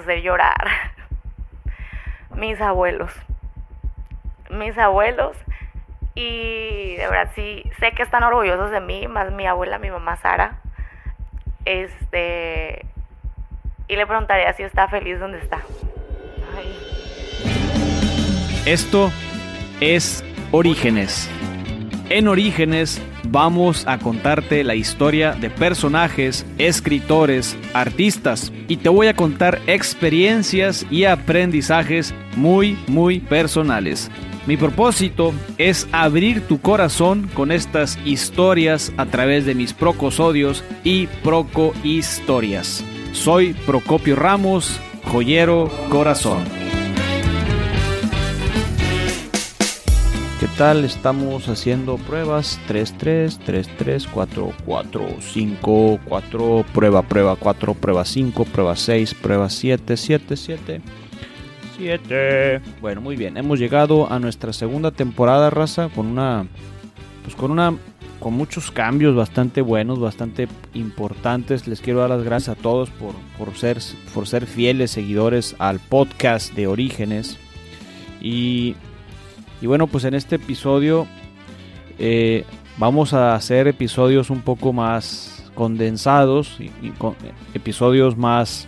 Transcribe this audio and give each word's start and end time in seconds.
hacer 0.00 0.22
llorar. 0.22 0.70
Mis 2.34 2.60
abuelos. 2.60 3.12
Mis 4.50 4.76
abuelos. 4.78 5.36
Y 6.14 6.96
de 6.96 7.06
verdad 7.08 7.30
sí, 7.34 7.62
sé 7.78 7.92
que 7.92 8.02
están 8.02 8.22
orgullosos 8.22 8.70
de 8.70 8.80
mí, 8.80 9.08
más 9.08 9.32
mi 9.32 9.46
abuela, 9.46 9.78
mi 9.78 9.90
mamá 9.90 10.16
Sara. 10.16 10.58
Este. 11.64 12.84
Y 13.88 13.96
le 13.96 14.06
preguntaría 14.06 14.52
si 14.54 14.62
está 14.62 14.88
feliz 14.88 15.18
donde 15.18 15.38
está. 15.38 15.60
Esto 18.66 19.10
es 19.80 20.24
Orígenes. 20.52 21.30
En 22.10 22.26
Orígenes 22.26 23.00
vamos 23.28 23.86
a 23.86 23.98
contarte 23.98 24.64
la 24.64 24.74
historia 24.74 25.32
de 25.32 25.48
personajes, 25.48 26.44
escritores, 26.58 27.56
artistas 27.72 28.52
y 28.66 28.78
te 28.78 28.88
voy 28.88 29.06
a 29.06 29.14
contar 29.14 29.60
experiencias 29.68 30.84
y 30.90 31.04
aprendizajes 31.04 32.12
muy, 32.34 32.76
muy 32.88 33.20
personales. 33.20 34.10
Mi 34.48 34.56
propósito 34.56 35.32
es 35.56 35.86
abrir 35.92 36.40
tu 36.48 36.60
corazón 36.60 37.30
con 37.32 37.52
estas 37.52 37.96
historias 38.04 38.92
a 38.96 39.06
través 39.06 39.46
de 39.46 39.54
mis 39.54 39.72
procosodios 39.72 40.64
y 40.82 41.06
proco 41.22 41.72
historias. 41.84 42.84
Soy 43.12 43.52
Procopio 43.52 44.16
Ramos, 44.16 44.80
joyero 45.04 45.70
corazón. 45.90 46.69
Tal? 50.60 50.84
Estamos 50.84 51.48
haciendo 51.48 51.96
pruebas 51.96 52.60
3, 52.66 52.98
3, 52.98 53.38
3, 53.46 53.68
3, 53.78 54.06
4, 54.08 54.52
4, 54.66 55.08
5, 55.18 56.00
4, 56.04 56.64
prueba, 56.74 57.00
prueba 57.00 57.34
4, 57.34 57.72
prueba 57.72 58.04
5, 58.04 58.44
prueba 58.44 58.76
6, 58.76 59.14
prueba 59.14 59.48
7, 59.48 59.96
7, 59.96 60.36
7, 60.36 60.82
7. 61.78 62.60
Bueno, 62.82 63.00
muy 63.00 63.16
bien. 63.16 63.38
Hemos 63.38 63.58
llegado 63.58 64.12
a 64.12 64.18
nuestra 64.18 64.52
segunda 64.52 64.90
temporada, 64.90 65.48
raza, 65.48 65.88
con 65.88 66.04
una, 66.04 66.46
pues 67.22 67.34
con 67.34 67.52
una, 67.52 67.74
con 68.18 68.34
muchos 68.34 68.70
cambios 68.70 69.16
bastante 69.16 69.62
buenos, 69.62 69.98
bastante 69.98 70.46
importantes. 70.74 71.66
Les 71.68 71.80
quiero 71.80 72.00
dar 72.00 72.10
las 72.10 72.22
gracias 72.22 72.58
a 72.58 72.60
todos 72.60 72.90
por, 72.90 73.14
por 73.38 73.56
ser, 73.56 73.78
por 74.12 74.28
ser 74.28 74.44
fieles 74.44 74.90
seguidores 74.90 75.56
al 75.58 75.78
podcast 75.78 76.52
de 76.52 76.66
Orígenes. 76.66 77.38
Y 78.20 78.74
y 79.60 79.66
bueno, 79.66 79.86
pues 79.86 80.04
en 80.04 80.14
este 80.14 80.36
episodio 80.36 81.06
eh, 81.98 82.44
vamos 82.78 83.12
a 83.12 83.34
hacer 83.34 83.68
episodios 83.68 84.30
un 84.30 84.40
poco 84.40 84.72
más 84.72 85.50
condensados, 85.54 86.56
episodios 87.54 88.16
más 88.16 88.66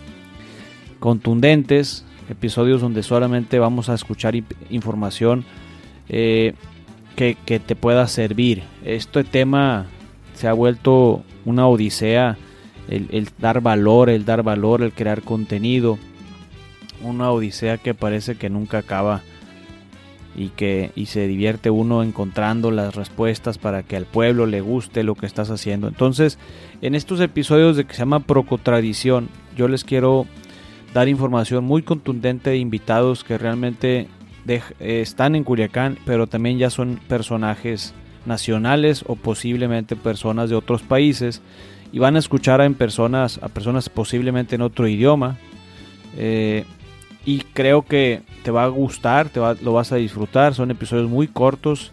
contundentes, 0.99 2.05
episodios 2.29 2.81
donde 2.81 3.01
solamente 3.01 3.57
vamos 3.57 3.89
a 3.89 3.95
escuchar 3.95 4.35
información 4.69 5.45
eh, 6.09 6.53
que, 7.15 7.35
te 7.59 7.75
pueda 7.75 8.07
servir. 8.07 8.63
Este 8.85 9.23
tema 9.23 9.87
se 10.35 10.47
ha 10.47 10.53
vuelto 10.53 11.23
una 11.45 11.67
odisea, 11.67 12.37
el, 12.87 13.07
el, 13.11 13.29
dar 13.39 13.61
valor, 13.61 14.09
el 14.09 14.25
dar 14.25 14.43
valor, 14.43 14.83
el 14.83 14.93
crear 14.93 15.23
contenido, 15.23 15.97
una 17.01 17.31
odisea 17.31 17.77
que 17.77 17.93
parece 17.93 18.35
que 18.35 18.49
nunca 18.49 18.79
acaba 18.79 19.21
y 20.35 20.49
que 20.49 20.91
y 20.95 21.07
se 21.07 21.27
divierte 21.27 21.69
uno 21.69 22.03
encontrando 22.03 22.71
las 22.71 22.95
respuestas 22.95 23.57
para 23.57 23.83
que 23.83 23.95
al 23.95 24.05
pueblo 24.05 24.45
le 24.45 24.61
guste 24.61 25.03
lo 25.03 25.15
que 25.15 25.25
estás 25.25 25.49
haciendo. 25.49 25.87
Entonces, 25.87 26.39
en 26.81 26.95
estos 26.95 27.19
episodios 27.19 27.77
de 27.77 27.85
que 27.85 27.93
se 27.93 27.99
llama 27.99 28.21
Procotradición, 28.21 29.29
yo 29.55 29.67
les 29.67 29.83
quiero 29.83 30.25
dar 30.93 31.07
información 31.07 31.63
muy 31.63 31.81
contundente 31.81 32.51
de 32.51 32.57
invitados 32.57 33.23
que 33.23 33.37
realmente 33.37 34.07
están 34.79 35.35
en 35.35 35.43
Culiacán, 35.43 35.97
pero 36.05 36.27
también 36.27 36.57
ya 36.57 36.69
son 36.69 36.99
personajes 37.07 37.93
nacionales 38.25 39.03
o 39.07 39.15
posiblemente 39.15 39.95
personas 39.95 40.49
de 40.49 40.55
otros 40.55 40.81
países 40.81 41.41
y 41.91 41.99
van 41.99 42.15
a 42.15 42.19
escuchar 42.19 42.61
a, 42.61 42.69
personas, 42.71 43.39
a 43.41 43.49
personas 43.49 43.89
posiblemente 43.89 44.55
en 44.55 44.61
otro 44.61 44.87
idioma. 44.87 45.37
Eh, 46.17 46.65
y 47.25 47.39
creo 47.53 47.83
que 47.83 48.21
te 48.43 48.51
va 48.51 48.63
a 48.63 48.67
gustar, 48.67 49.29
te 49.29 49.39
lo 49.39 49.73
vas 49.73 49.91
a 49.91 49.95
disfrutar. 49.95 50.53
Son 50.53 50.71
episodios 50.71 51.09
muy 51.09 51.27
cortos, 51.27 51.91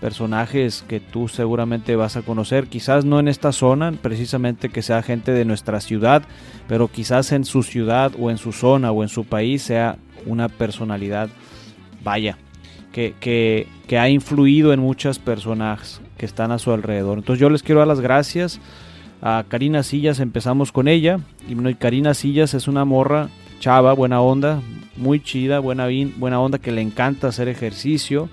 personajes 0.00 0.84
que 0.86 1.00
tú 1.00 1.28
seguramente 1.28 1.96
vas 1.96 2.16
a 2.16 2.22
conocer. 2.22 2.66
Quizás 2.66 3.04
no 3.04 3.18
en 3.18 3.28
esta 3.28 3.52
zona, 3.52 3.92
precisamente 3.92 4.68
que 4.68 4.82
sea 4.82 5.02
gente 5.02 5.32
de 5.32 5.44
nuestra 5.44 5.80
ciudad, 5.80 6.22
pero 6.68 6.88
quizás 6.88 7.32
en 7.32 7.44
su 7.44 7.62
ciudad 7.62 8.12
o 8.18 8.30
en 8.30 8.38
su 8.38 8.52
zona 8.52 8.92
o 8.92 9.02
en 9.02 9.08
su 9.08 9.24
país 9.24 9.62
sea 9.62 9.96
una 10.26 10.48
personalidad, 10.48 11.30
vaya, 12.04 12.36
que, 12.92 13.14
que, 13.20 13.66
que 13.86 13.98
ha 13.98 14.08
influido 14.10 14.72
en 14.72 14.80
muchas 14.80 15.18
personas 15.18 16.02
que 16.18 16.26
están 16.26 16.52
a 16.52 16.58
su 16.58 16.72
alrededor. 16.72 17.18
Entonces 17.18 17.40
yo 17.40 17.48
les 17.48 17.62
quiero 17.62 17.78
dar 17.78 17.88
las 17.88 18.00
gracias 18.00 18.60
a 19.22 19.44
Karina 19.48 19.82
Sillas, 19.82 20.20
empezamos 20.20 20.72
con 20.72 20.88
ella. 20.88 21.20
Y 21.48 21.74
Karina 21.74 22.12
Sillas 22.12 22.54
es 22.54 22.68
una 22.68 22.84
morra 22.84 23.30
chava, 23.58 23.92
buena 23.92 24.20
onda, 24.20 24.60
muy 24.96 25.20
chida, 25.20 25.58
buena, 25.58 25.88
buena 26.16 26.40
onda, 26.40 26.58
que 26.58 26.72
le 26.72 26.80
encanta 26.80 27.28
hacer 27.28 27.48
ejercicio, 27.48 28.28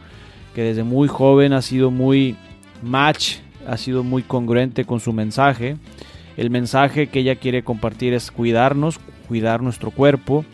que 0.53 0.63
desde 0.63 0.83
muy 0.83 1.07
joven 1.07 1.53
ha 1.53 1.61
sido 1.61 1.91
muy 1.91 2.35
match, 2.81 3.37
ha 3.67 3.77
sido 3.77 4.03
muy 4.03 4.23
congruente 4.23 4.85
con 4.85 4.99
su 4.99 5.13
mensaje. 5.13 5.77
El 6.37 6.49
mensaje 6.49 7.07
que 7.07 7.19
ella 7.19 7.35
quiere 7.35 7.63
compartir 7.63 8.13
es 8.13 8.31
cuidarnos, 8.31 8.99
cuidar 9.27 9.61
nuestro 9.61 9.91
cuerpo. 9.91 10.45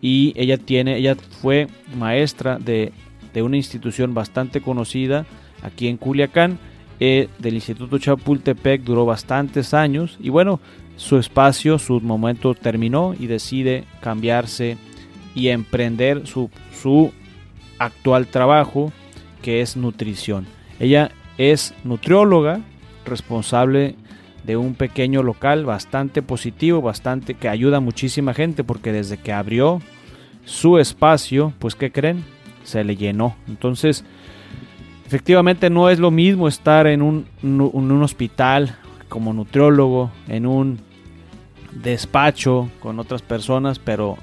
Y 0.00 0.32
ella 0.36 0.58
tiene, 0.58 0.96
ella 0.96 1.16
fue 1.40 1.68
maestra 1.96 2.58
de, 2.58 2.92
de 3.32 3.42
una 3.42 3.56
institución 3.56 4.14
bastante 4.14 4.60
conocida 4.60 5.26
aquí 5.62 5.88
en 5.88 5.96
Culiacán, 5.96 6.58
eh, 7.00 7.28
del 7.38 7.54
Instituto 7.54 7.98
Chapultepec, 7.98 8.82
duró 8.82 9.04
bastantes 9.04 9.74
años. 9.74 10.16
Y 10.20 10.30
bueno, 10.30 10.60
su 10.96 11.18
espacio, 11.18 11.78
su 11.78 12.00
momento 12.00 12.54
terminó 12.54 13.14
y 13.18 13.26
decide 13.26 13.84
cambiarse 14.00 14.78
y 15.34 15.48
emprender 15.48 16.26
su, 16.26 16.50
su 16.72 17.12
actual 17.78 18.26
trabajo 18.26 18.92
que 19.42 19.60
es 19.60 19.76
nutrición. 19.76 20.46
Ella 20.80 21.10
es 21.38 21.74
nutrióloga, 21.84 22.60
responsable 23.04 23.94
de 24.44 24.56
un 24.56 24.74
pequeño 24.74 25.22
local 25.22 25.64
bastante 25.64 26.22
positivo, 26.22 26.80
bastante 26.80 27.34
que 27.34 27.48
ayuda 27.48 27.78
a 27.78 27.80
muchísima 27.80 28.32
gente 28.32 28.64
porque 28.64 28.92
desde 28.92 29.18
que 29.18 29.32
abrió 29.32 29.80
su 30.44 30.78
espacio, 30.78 31.52
pues 31.58 31.74
¿qué 31.74 31.90
creen? 31.90 32.24
Se 32.64 32.84
le 32.84 32.96
llenó. 32.96 33.36
Entonces, 33.48 34.04
efectivamente 35.06 35.68
no 35.68 35.90
es 35.90 35.98
lo 35.98 36.10
mismo 36.10 36.48
estar 36.48 36.86
en 36.86 37.02
un, 37.02 37.26
en 37.42 37.60
un 37.60 38.02
hospital 38.02 38.76
como 39.08 39.32
nutriólogo, 39.32 40.10
en 40.28 40.46
un 40.46 40.80
despacho 41.72 42.70
con 42.80 42.98
otras 42.98 43.22
personas, 43.22 43.78
pero 43.78 44.18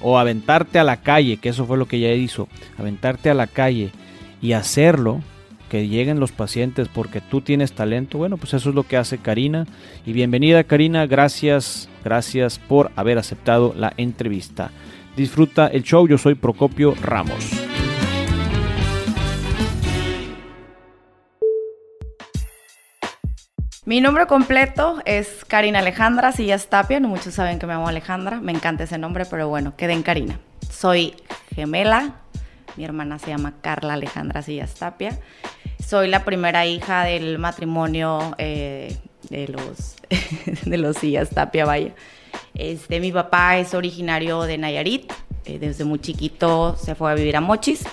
o 0.00 0.18
aventarte 0.18 0.78
a 0.78 0.84
la 0.84 1.02
calle, 1.02 1.36
que 1.36 1.50
eso 1.50 1.66
fue 1.66 1.76
lo 1.76 1.86
que 1.86 1.96
ella 1.96 2.12
hizo, 2.14 2.48
aventarte 2.78 3.30
a 3.30 3.34
la 3.34 3.46
calle 3.46 3.90
y 4.40 4.52
hacerlo, 4.52 5.20
que 5.68 5.88
lleguen 5.88 6.20
los 6.20 6.32
pacientes 6.32 6.88
porque 6.88 7.20
tú 7.20 7.40
tienes 7.40 7.72
talento, 7.72 8.18
bueno, 8.18 8.36
pues 8.36 8.54
eso 8.54 8.70
es 8.70 8.74
lo 8.74 8.84
que 8.84 8.96
hace 8.96 9.18
Karina. 9.18 9.66
Y 10.06 10.12
bienvenida 10.12 10.64
Karina, 10.64 11.06
gracias, 11.06 11.88
gracias 12.04 12.58
por 12.58 12.90
haber 12.96 13.18
aceptado 13.18 13.74
la 13.76 13.92
entrevista. 13.96 14.70
Disfruta 15.16 15.66
el 15.66 15.82
show, 15.82 16.06
yo 16.06 16.18
soy 16.18 16.34
Procopio 16.34 16.94
Ramos. 17.02 17.55
Mi 23.86 24.00
nombre 24.00 24.26
completo 24.26 25.00
es 25.04 25.44
Karina 25.44 25.78
Alejandra 25.78 26.32
Sillas 26.32 26.66
Tapia. 26.66 26.98
No 26.98 27.06
muchos 27.06 27.34
saben 27.34 27.60
que 27.60 27.68
me 27.68 27.74
llamo 27.74 27.86
Alejandra. 27.86 28.40
Me 28.40 28.50
encanta 28.50 28.82
ese 28.82 28.98
nombre, 28.98 29.26
pero 29.26 29.48
bueno, 29.48 29.76
queden 29.76 30.02
Karina. 30.02 30.40
Soy 30.68 31.14
gemela. 31.54 32.16
Mi 32.76 32.84
hermana 32.84 33.20
se 33.20 33.28
llama 33.28 33.54
Carla 33.60 33.94
Alejandra 33.94 34.42
Sillas 34.42 34.74
Tapia. 34.74 35.16
Soy 35.78 36.08
la 36.08 36.24
primera 36.24 36.66
hija 36.66 37.04
del 37.04 37.38
matrimonio 37.38 38.34
eh, 38.38 38.96
de 39.30 39.46
los 39.46 39.94
de 40.64 40.78
los 40.78 40.96
Sillas 40.96 41.30
Tapia, 41.30 41.64
vaya. 41.64 41.94
Este, 42.56 42.98
mi 42.98 43.12
papá 43.12 43.56
es 43.58 43.72
originario 43.72 44.42
de 44.42 44.58
Nayarit. 44.58 45.12
Eh, 45.44 45.60
desde 45.60 45.84
muy 45.84 46.00
chiquito 46.00 46.74
se 46.76 46.96
fue 46.96 47.12
a 47.12 47.14
vivir 47.14 47.36
a 47.36 47.40
Mochis. 47.40 47.84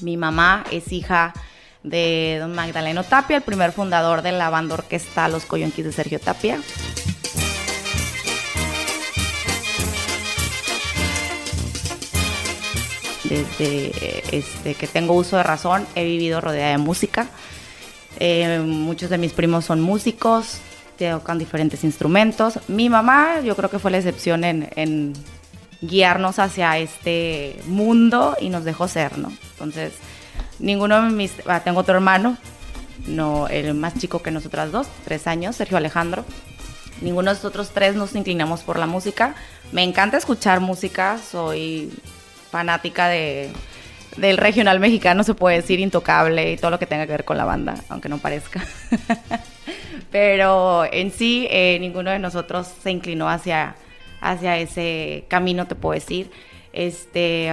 Mi 0.00 0.16
mamá 0.16 0.64
es 0.72 0.90
hija 0.90 1.34
don 1.82 2.54
Magdaleno 2.54 3.04
Tapia, 3.04 3.36
el 3.36 3.42
primer 3.42 3.72
fundador 3.72 4.22
de 4.22 4.32
la 4.32 4.50
banda 4.50 4.74
orquesta 4.74 5.28
Los 5.28 5.44
Coyonquis 5.44 5.84
de 5.84 5.92
Sergio 5.92 6.18
Tapia. 6.20 6.60
Desde 13.24 14.36
este, 14.36 14.74
que 14.74 14.86
tengo 14.86 15.14
uso 15.14 15.36
de 15.36 15.42
razón 15.42 15.86
he 15.94 16.04
vivido 16.04 16.40
rodeada 16.40 16.72
de 16.72 16.78
música. 16.78 17.28
Eh, 18.18 18.60
muchos 18.64 19.10
de 19.10 19.18
mis 19.18 19.32
primos 19.32 19.66
son 19.66 19.80
músicos, 19.80 20.58
tocan 20.98 21.38
diferentes 21.38 21.84
instrumentos. 21.84 22.58
Mi 22.68 22.88
mamá 22.88 23.40
yo 23.40 23.54
creo 23.54 23.70
que 23.70 23.78
fue 23.78 23.90
la 23.90 23.98
excepción 23.98 24.44
en, 24.44 25.12
guiarnos 25.80 26.40
hacia 26.40 26.76
este 26.78 27.60
mundo 27.66 28.36
y 28.40 28.48
nos 28.48 28.64
dejó 28.64 28.88
ser, 28.88 29.16
¿no? 29.16 29.32
Entonces, 29.52 29.92
ninguno 30.58 31.02
de 31.02 31.10
mis... 31.10 31.32
Ah, 31.46 31.60
tengo 31.60 31.80
otro 31.80 31.94
hermano, 31.94 32.36
no, 33.06 33.48
el 33.48 33.74
más 33.74 33.98
chico 33.98 34.22
que 34.22 34.30
nosotras 34.30 34.72
dos, 34.72 34.86
tres 35.04 35.26
años, 35.26 35.56
Sergio 35.56 35.76
Alejandro. 35.76 36.24
Ninguno 37.00 37.30
de 37.30 37.36
nosotros 37.36 37.70
tres 37.72 37.94
nos 37.94 38.14
inclinamos 38.14 38.62
por 38.62 38.78
la 38.78 38.86
música. 38.86 39.34
Me 39.72 39.82
encanta 39.82 40.16
escuchar 40.16 40.60
música, 40.60 41.18
soy 41.18 41.92
fanática 42.50 43.08
de, 43.08 43.50
del 44.16 44.36
regional 44.36 44.80
mexicano, 44.80 45.22
se 45.22 45.34
puede 45.34 45.56
decir 45.56 45.80
intocable 45.80 46.52
y 46.52 46.56
todo 46.56 46.72
lo 46.72 46.78
que 46.78 46.86
tenga 46.86 47.06
que 47.06 47.12
ver 47.12 47.24
con 47.24 47.36
la 47.36 47.44
banda, 47.44 47.76
aunque 47.88 48.08
no 48.08 48.18
parezca. 48.18 48.64
Pero 50.10 50.84
en 50.90 51.12
sí, 51.12 51.46
eh, 51.50 51.78
ninguno 51.80 52.10
de 52.10 52.18
nosotros 52.18 52.66
se 52.82 52.90
inclinó 52.90 53.28
hacia, 53.28 53.76
hacia 54.20 54.58
ese 54.58 55.24
camino, 55.28 55.66
te 55.66 55.74
puedo 55.74 55.94
decir. 55.94 56.30
Este, 56.72 57.50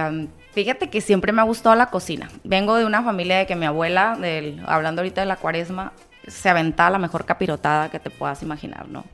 fíjate 0.56 0.88
que 0.88 1.02
siempre 1.02 1.32
me 1.32 1.42
ha 1.42 1.44
gustado 1.44 1.76
la 1.76 1.90
cocina. 1.90 2.30
Vengo 2.42 2.76
de 2.76 2.86
una 2.86 3.02
familia 3.02 3.36
de 3.36 3.46
que 3.46 3.54
mi 3.54 3.66
abuela, 3.66 4.18
hablando 4.64 5.02
ahorita 5.02 5.20
de 5.20 5.26
la 5.26 5.36
cuaresma, 5.36 5.92
se 6.26 6.48
aventaba 6.48 6.88
la 6.88 6.98
mejor 6.98 7.26
capirotada 7.26 7.90
que 7.90 8.00
te 8.00 8.08
puedas 8.08 8.42
imaginar, 8.42 8.88
¿no? 8.88 9.04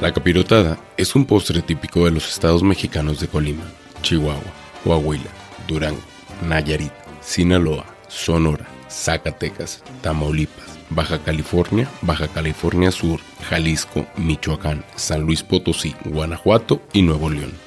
La 0.00 0.12
capirotada 0.12 0.76
es 0.96 1.14
un 1.14 1.24
postre 1.24 1.62
típico 1.62 2.04
de 2.04 2.10
los 2.10 2.28
estados 2.28 2.64
mexicanos 2.64 3.20
de 3.20 3.28
Colima, 3.28 3.62
Chihuahua, 4.02 4.42
Coahuila, 4.82 5.30
Durango, 5.68 6.02
Nayarit, 6.42 6.92
Sinaloa, 7.20 7.84
Sonora, 8.08 8.66
Zacatecas, 8.90 9.84
Tamaulipas, 10.02 10.80
Baja 10.90 11.20
California, 11.20 11.88
Baja 12.02 12.26
California 12.26 12.90
Sur, 12.90 13.20
Jalisco, 13.48 14.04
Michoacán, 14.16 14.84
San 14.96 15.20
Luis 15.20 15.44
Potosí, 15.44 15.94
Guanajuato 16.04 16.82
y 16.92 17.02
Nuevo 17.02 17.30
León. 17.30 17.63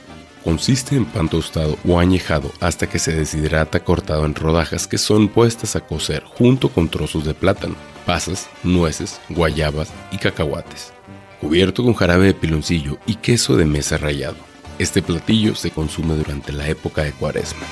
Consiste 0.48 0.96
en 0.96 1.04
pan 1.04 1.28
tostado 1.28 1.78
o 1.86 2.00
añejado 2.00 2.50
hasta 2.62 2.88
que 2.88 3.00
se 3.00 3.14
deshidrata 3.14 3.82
cortado 3.82 4.26
en 4.26 4.34
rodajas 4.34 4.88
que 4.88 4.98
son 4.98 5.28
puestas 5.28 5.76
a 5.76 5.82
cocer 5.82 6.24
junto 6.24 6.70
con 6.70 6.88
trozos 6.88 7.26
de 7.26 7.34
plátano, 7.34 7.76
pasas, 8.06 8.48
nueces, 8.64 9.20
guayabas 9.28 9.92
y 10.10 10.18
cacahuates. 10.18 10.94
Cubierto 11.42 11.84
con 11.84 11.96
jarabe 11.96 12.28
de 12.28 12.34
piloncillo 12.34 12.98
y 13.06 13.16
queso 13.16 13.58
de 13.58 13.66
mesa 13.66 13.98
rallado. 13.98 14.38
Este 14.80 15.02
platillo 15.02 15.54
se 15.54 15.72
consume 15.72 16.14
durante 16.14 16.54
la 16.54 16.66
época 16.70 17.04
de 17.04 17.12
cuaresma. 17.12 17.66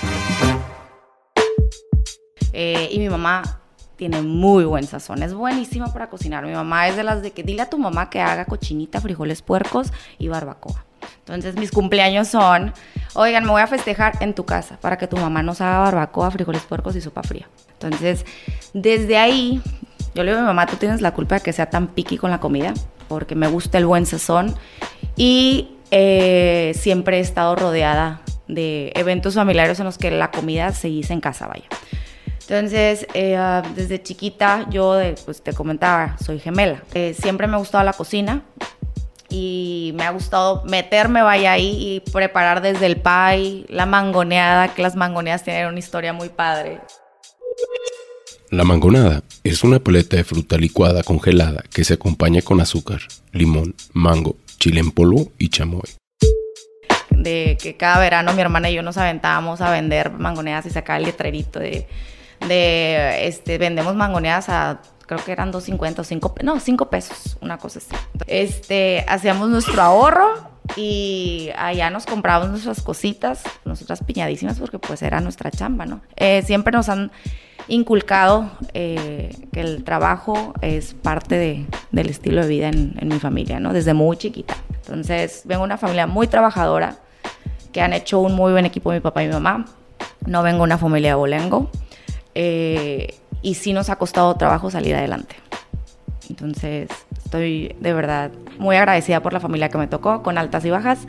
Eh, 2.52 2.90
y 2.92 3.00
mi 3.00 3.08
mamá 3.08 3.62
tiene 3.96 4.22
muy 4.22 4.66
buen 4.66 4.86
sazón, 4.86 5.24
es 5.24 5.34
buenísima 5.34 5.94
para 5.94 6.10
cocinar. 6.10 6.46
Mi 6.46 6.52
mamá 6.52 6.90
es 6.90 6.98
de 6.98 7.04
las 7.04 7.22
de 7.22 7.32
que 7.32 7.44
dile 7.44 7.62
a 7.62 7.70
tu 7.70 7.78
mamá 7.78 8.10
que 8.10 8.20
haga 8.20 8.44
cochinita, 8.44 9.00
frijoles 9.00 9.42
puercos 9.42 9.94
y 10.20 10.28
barbacoa. 10.28 10.84
Entonces 11.20 11.56
mis 11.56 11.72
cumpleaños 11.72 12.28
son, 12.28 12.74
oigan, 13.14 13.44
me 13.44 13.52
voy 13.52 13.62
a 13.62 13.68
festejar 13.68 14.18
en 14.22 14.34
tu 14.34 14.46
casa 14.46 14.78
para 14.82 14.98
que 14.98 15.08
tu 15.08 15.18
mamá 15.18 15.44
nos 15.44 15.62
haga 15.62 15.80
barbacoa, 15.80 16.32
frijoles 16.32 16.64
puercos 16.64 16.96
y 16.96 17.02
sopa 17.02 17.24
fría. 17.24 17.48
Entonces, 17.74 18.26
desde 18.74 19.18
ahí, 19.18 19.62
yo 20.14 20.24
le 20.24 20.32
digo 20.32 20.40
a 20.40 20.42
mi 20.42 20.48
mamá, 20.48 20.66
tú 20.66 20.78
tienes 20.78 21.02
la 21.02 21.14
culpa 21.14 21.36
de 21.36 21.42
que 21.42 21.54
sea 21.54 21.70
tan 21.70 21.88
piqui 21.88 22.18
con 22.18 22.32
la 22.32 22.40
comida, 22.40 22.74
porque 23.08 23.36
me 23.36 23.48
gusta 23.48 23.78
el 23.78 23.86
buen 23.86 24.06
sazón. 24.06 24.56
Y 25.16 25.70
eh, 25.92 26.74
siempre 26.76 27.18
he 27.18 27.22
estado 27.22 27.56
rodeada 27.56 28.22
de 28.48 28.92
eventos 28.96 29.36
familiares 29.36 29.80
en 29.80 29.86
los 29.86 29.98
que 29.98 30.12
la 30.12 30.32
comida 30.32 30.72
se 30.72 30.90
hizo 30.90 31.14
en 31.14 31.22
casa, 31.22 31.48
vaya. 31.48 31.66
Entonces, 32.48 33.08
eh, 33.16 33.36
ah, 33.36 33.64
desde 33.76 34.02
chiquita, 34.02 34.68
yo, 34.70 35.00
pues 35.26 35.42
te 35.42 35.52
comentaba, 35.54 36.16
soy 36.24 36.40
gemela. 36.40 36.84
Eh, 36.94 37.16
siempre 37.20 37.48
me 37.48 37.56
ha 37.56 37.58
gustado 37.58 37.84
la 37.84 37.94
cocina 37.94 38.44
y 39.30 39.92
me 39.96 40.04
ha 40.04 40.12
gustado 40.12 40.64
meterme, 40.66 41.22
vaya 41.22 41.54
ahí, 41.54 41.78
y 42.06 42.12
preparar 42.12 42.62
desde 42.62 42.86
el 42.86 42.98
pie, 42.98 43.66
la 43.70 43.86
mangoneada, 43.86 44.74
que 44.74 44.82
las 44.82 44.96
mangoneadas 44.96 45.44
tienen 45.44 45.68
una 45.68 45.80
historia 45.80 46.14
muy 46.14 46.30
padre. 46.30 46.80
La 48.50 48.64
mangonada 48.64 49.24
es 49.44 49.64
una 49.64 49.80
paleta 49.80 50.18
de 50.18 50.24
fruta 50.24 50.58
licuada 50.58 51.04
congelada 51.04 51.64
que 51.74 51.84
se 51.84 51.96
acompaña 51.96 52.42
con 52.42 52.62
azúcar, 52.62 53.02
limón, 53.32 53.76
mango, 53.94 54.38
chile 54.60 54.80
en 54.80 54.92
polvo 54.92 55.32
y 55.38 55.50
chamoy 55.50 55.82
de 57.10 57.58
que 57.60 57.76
cada 57.78 58.00
verano 58.00 58.34
mi 58.34 58.42
hermana 58.42 58.70
y 58.70 58.76
yo 58.76 58.84
nos 58.84 58.98
aventábamos 58.98 59.62
a 59.62 59.72
vender 59.72 60.12
mangoneadas 60.12 60.66
y 60.66 60.70
sacar 60.70 61.00
el 61.00 61.06
letrerito 61.06 61.60
de 61.60 61.88
de 62.48 63.28
este, 63.28 63.58
vendemos 63.58 63.96
mangoneadas 63.96 64.50
a 64.50 64.82
creo 65.06 65.24
que 65.24 65.32
eran 65.32 65.52
2.50 65.52 66.00
o 66.00 66.04
5, 66.04 66.36
no, 66.44 66.60
5 66.60 66.90
pesos, 66.90 67.38
una 67.42 67.58
cosa 67.58 67.80
así. 67.80 67.96
Este, 68.28 69.06
hacíamos 69.08 69.50
nuestro 69.50 69.82
ahorro 69.82 70.56
y 70.76 71.50
allá 71.58 71.90
nos 71.90 72.06
comprábamos 72.06 72.52
nuestras 72.52 72.82
cositas, 72.82 73.44
nosotras 73.66 74.04
piñadísimas 74.04 74.60
porque 74.60 74.80
pues 74.80 75.02
era 75.02 75.22
nuestra 75.22 75.52
chamba, 75.52 75.86
¿no? 75.86 76.02
Eh, 76.16 76.42
siempre 76.44 76.72
nos 76.72 76.90
han 76.90 77.12
inculcado 77.68 78.52
eh, 78.74 79.36
que 79.52 79.62
el 79.62 79.84
trabajo 79.84 80.54
es 80.62 80.94
parte 80.94 81.38
de, 81.38 81.66
del 81.92 82.10
estilo 82.10 82.42
de 82.42 82.48
vida 82.48 82.68
en, 82.70 82.96
en, 83.00 83.08
mi 83.08 83.20
familia, 83.20 83.60
¿no? 83.60 83.74
Desde 83.74 83.94
muy 83.94 84.18
chiquita. 84.18 84.56
Entonces, 84.76 85.42
vengo 85.46 85.62
de 85.62 85.66
una 85.66 85.78
familia 85.78 86.08
muy 86.08 86.28
trabajadora 86.28 86.98
que 87.72 87.82
han 87.82 87.94
hecho 87.94 88.20
un 88.20 88.36
muy 88.36 88.52
buen 88.52 88.66
equipo 88.66 88.92
mi 88.92 89.00
papá 89.00 89.24
y 89.24 89.28
mi 89.28 89.34
mamá. 89.34 89.66
No 90.26 90.44
vengo 90.44 90.60
de 90.60 90.64
una 90.64 90.78
familia 90.78 91.12
de 91.12 91.16
bolengo. 91.16 91.70
Eh, 92.34 93.16
y 93.46 93.54
sí 93.54 93.74
nos 93.74 93.92
ha 93.92 93.98
costado 93.98 94.34
trabajo 94.36 94.72
salir 94.72 94.96
adelante. 94.96 95.36
Entonces, 96.32 96.90
estoy 97.24 97.76
de 97.80 97.94
verdad 97.94 98.32
muy 98.58 98.76
agradecida 98.76 99.22
por 99.22 99.34
la 99.34 99.40
familia 99.40 99.70
que 99.70 99.78
me 99.78 99.86
tocó, 99.86 100.24
con 100.24 100.40
altas 100.40 100.66
y 100.66 100.72
bajas, 100.72 101.08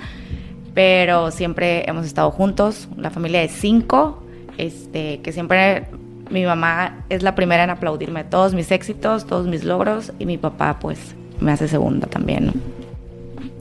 pero 0.74 1.30
siempre 1.30 1.88
hemos 1.88 2.04
estado 2.04 2.30
juntos, 2.30 2.88
la 2.98 3.08
familia 3.08 3.40
de 3.40 3.48
cinco, 3.48 4.22
este, 4.58 5.22
que 5.22 5.32
siempre 5.32 5.86
mi 6.30 6.44
mamá 6.44 7.06
es 7.08 7.22
la 7.22 7.34
primera 7.34 7.64
en 7.64 7.70
aplaudirme 7.70 8.22
todos 8.24 8.52
mis 8.52 8.70
éxitos, 8.70 9.26
todos 9.26 9.46
mis 9.46 9.64
logros, 9.64 10.12
y 10.18 10.26
mi 10.26 10.36
papá 10.36 10.78
pues 10.78 11.16
me 11.40 11.52
hace 11.52 11.68
segunda 11.68 12.06
también. 12.06 12.52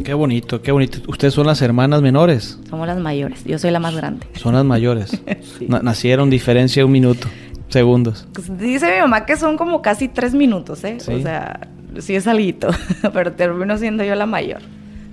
Qué 0.04 0.14
bonito, 0.14 0.62
qué 0.62 0.74
bonito. 0.74 1.00
Ustedes 1.08 1.34
son 1.34 1.48
las 1.48 1.62
hermanas 1.62 2.02
menores. 2.02 2.60
Somos 2.70 2.88
las 2.88 2.98
mayores, 2.98 3.46
yo 3.46 3.58
soy 3.58 3.72
la 3.72 3.80
más 3.80 3.96
grande. 3.96 4.28
Son 4.34 4.54
las 4.54 4.66
mayores. 4.66 5.18
nacieron 5.62 6.30
diferencia 6.30 6.86
un 6.86 6.92
minuto 6.92 7.30
segundos. 7.70 8.28
Pues, 8.34 8.58
dice 8.58 8.94
mi 8.94 9.02
mamá 9.02 9.26
que 9.26 9.38
son 9.38 9.58
como 9.58 9.82
casi 9.82 10.08
tres 10.08 10.34
minutos, 10.34 10.84
¿eh? 10.84 10.98
O 11.00 11.20
sea, 11.22 11.60
sí 12.00 12.16
es 12.16 12.28
algo, 12.28 12.70
pero 13.14 13.34
termino 13.34 13.78
siendo 13.78 14.04
yo 14.04 14.16
la 14.16 14.26
mayor. 14.26 14.62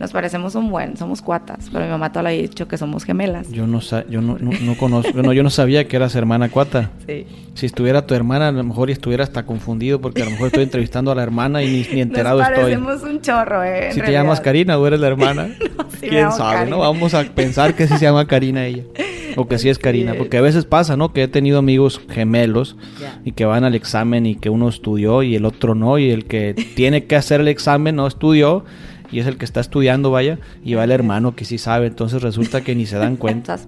Nos 0.03 0.11
parecemos 0.11 0.57
un 0.57 0.69
buen, 0.69 0.97
somos 0.97 1.23
cuatas, 1.23 1.69
pero 1.73 1.85
mi 1.85 1.91
mamá 1.93 2.11
todavía 2.11 2.37
ha 2.37 2.43
dicho 2.43 2.67
que 2.67 2.77
somos 2.77 3.05
gemelas. 3.05 3.49
Yo 3.53 3.69
no 3.69 3.79
yo 4.11 4.21
no, 4.21 4.37
no, 4.37 4.77
conozco, 4.77 5.23
no, 5.23 5.33
yo 5.33 5.45
no 5.45 5.51
sabía 5.51 5.87
que 5.87 5.95
eras 5.95 6.17
hermana 6.17 6.49
cuata. 6.49 6.91
Sí. 7.07 7.25
Si 7.55 7.67
estuviera 7.67 8.05
tu 8.05 8.13
hermana, 8.13 8.49
a 8.49 8.53
lo 8.53 8.65
mejor 8.65 8.91
estuviera 8.91 9.23
hasta 9.23 9.47
confundido 9.47 10.01
porque 10.01 10.23
a 10.23 10.25
lo 10.25 10.33
mejor 10.33 10.49
estoy 10.49 10.65
entrevistando 10.65 11.13
a 11.13 11.15
la 11.15 11.23
hermana 11.23 11.63
y 11.63 11.87
ni, 11.93 12.01
enterado 12.01 12.39
Nos 12.39 12.49
estoy. 12.49 12.63
parecemos 12.65 13.03
un 13.05 13.21
chorro, 13.21 13.63
eh. 13.63 13.93
Si 13.93 14.01
te 14.01 14.11
llamas 14.11 14.41
Karina 14.41 14.77
o 14.77 14.85
eres 14.89 14.99
la 14.99 15.07
hermana, 15.07 15.51
quién 16.01 16.33
sabe, 16.33 16.69
¿no? 16.69 16.79
Vamos 16.79 17.15
a 17.15 17.23
pensar 17.23 17.75
que 17.75 17.87
sí 17.87 17.97
se 17.97 18.05
llama 18.05 18.27
Karina 18.27 18.67
ella. 18.67 18.83
O 19.37 19.49
que 19.49 19.59
sí 19.59 19.69
es 19.69 19.79
Karina, 19.79 20.15
porque 20.17 20.39
a 20.39 20.41
veces 20.41 20.65
pasa, 20.65 20.97
¿no? 20.97 21.13
Que 21.13 21.25
he 21.25 21.29
tenido 21.29 21.59
amigos 21.59 22.01
gemelos 22.09 22.77
y 23.25 23.33
que 23.33 23.45
van 23.45 23.65
al 23.65 23.75
examen 23.75 24.27
y 24.27 24.37
que 24.37 24.51
uno 24.51 24.69
estudió 24.69 25.23
y 25.23 25.37
el 25.37 25.45
otro 25.45 25.75
no, 25.75 25.99
y 25.99 26.11
el 26.11 26.27
que 26.27 26.55
tiene 26.77 27.05
que 27.05 27.17
hacer 27.17 27.41
el 27.41 27.49
examen 27.49 27.97
no 27.97 28.07
estudió 28.07 28.65
y 29.11 29.21
es 29.21 29.27
el 29.27 29.37
que 29.37 29.45
está 29.45 29.61
estudiando, 29.61 30.11
vaya, 30.11 30.39
y 30.65 30.75
va 30.75 30.85
el 30.85 30.91
hermano 30.91 31.37
que 31.37 31.45
sí 31.45 31.59
sabe, 31.59 31.87
entonces 31.87 32.23
resulta 32.23 32.63
que 32.63 32.75
ni 32.75 32.87
se 32.87 32.97
dan 32.97 33.17
cuenta. 33.19 33.59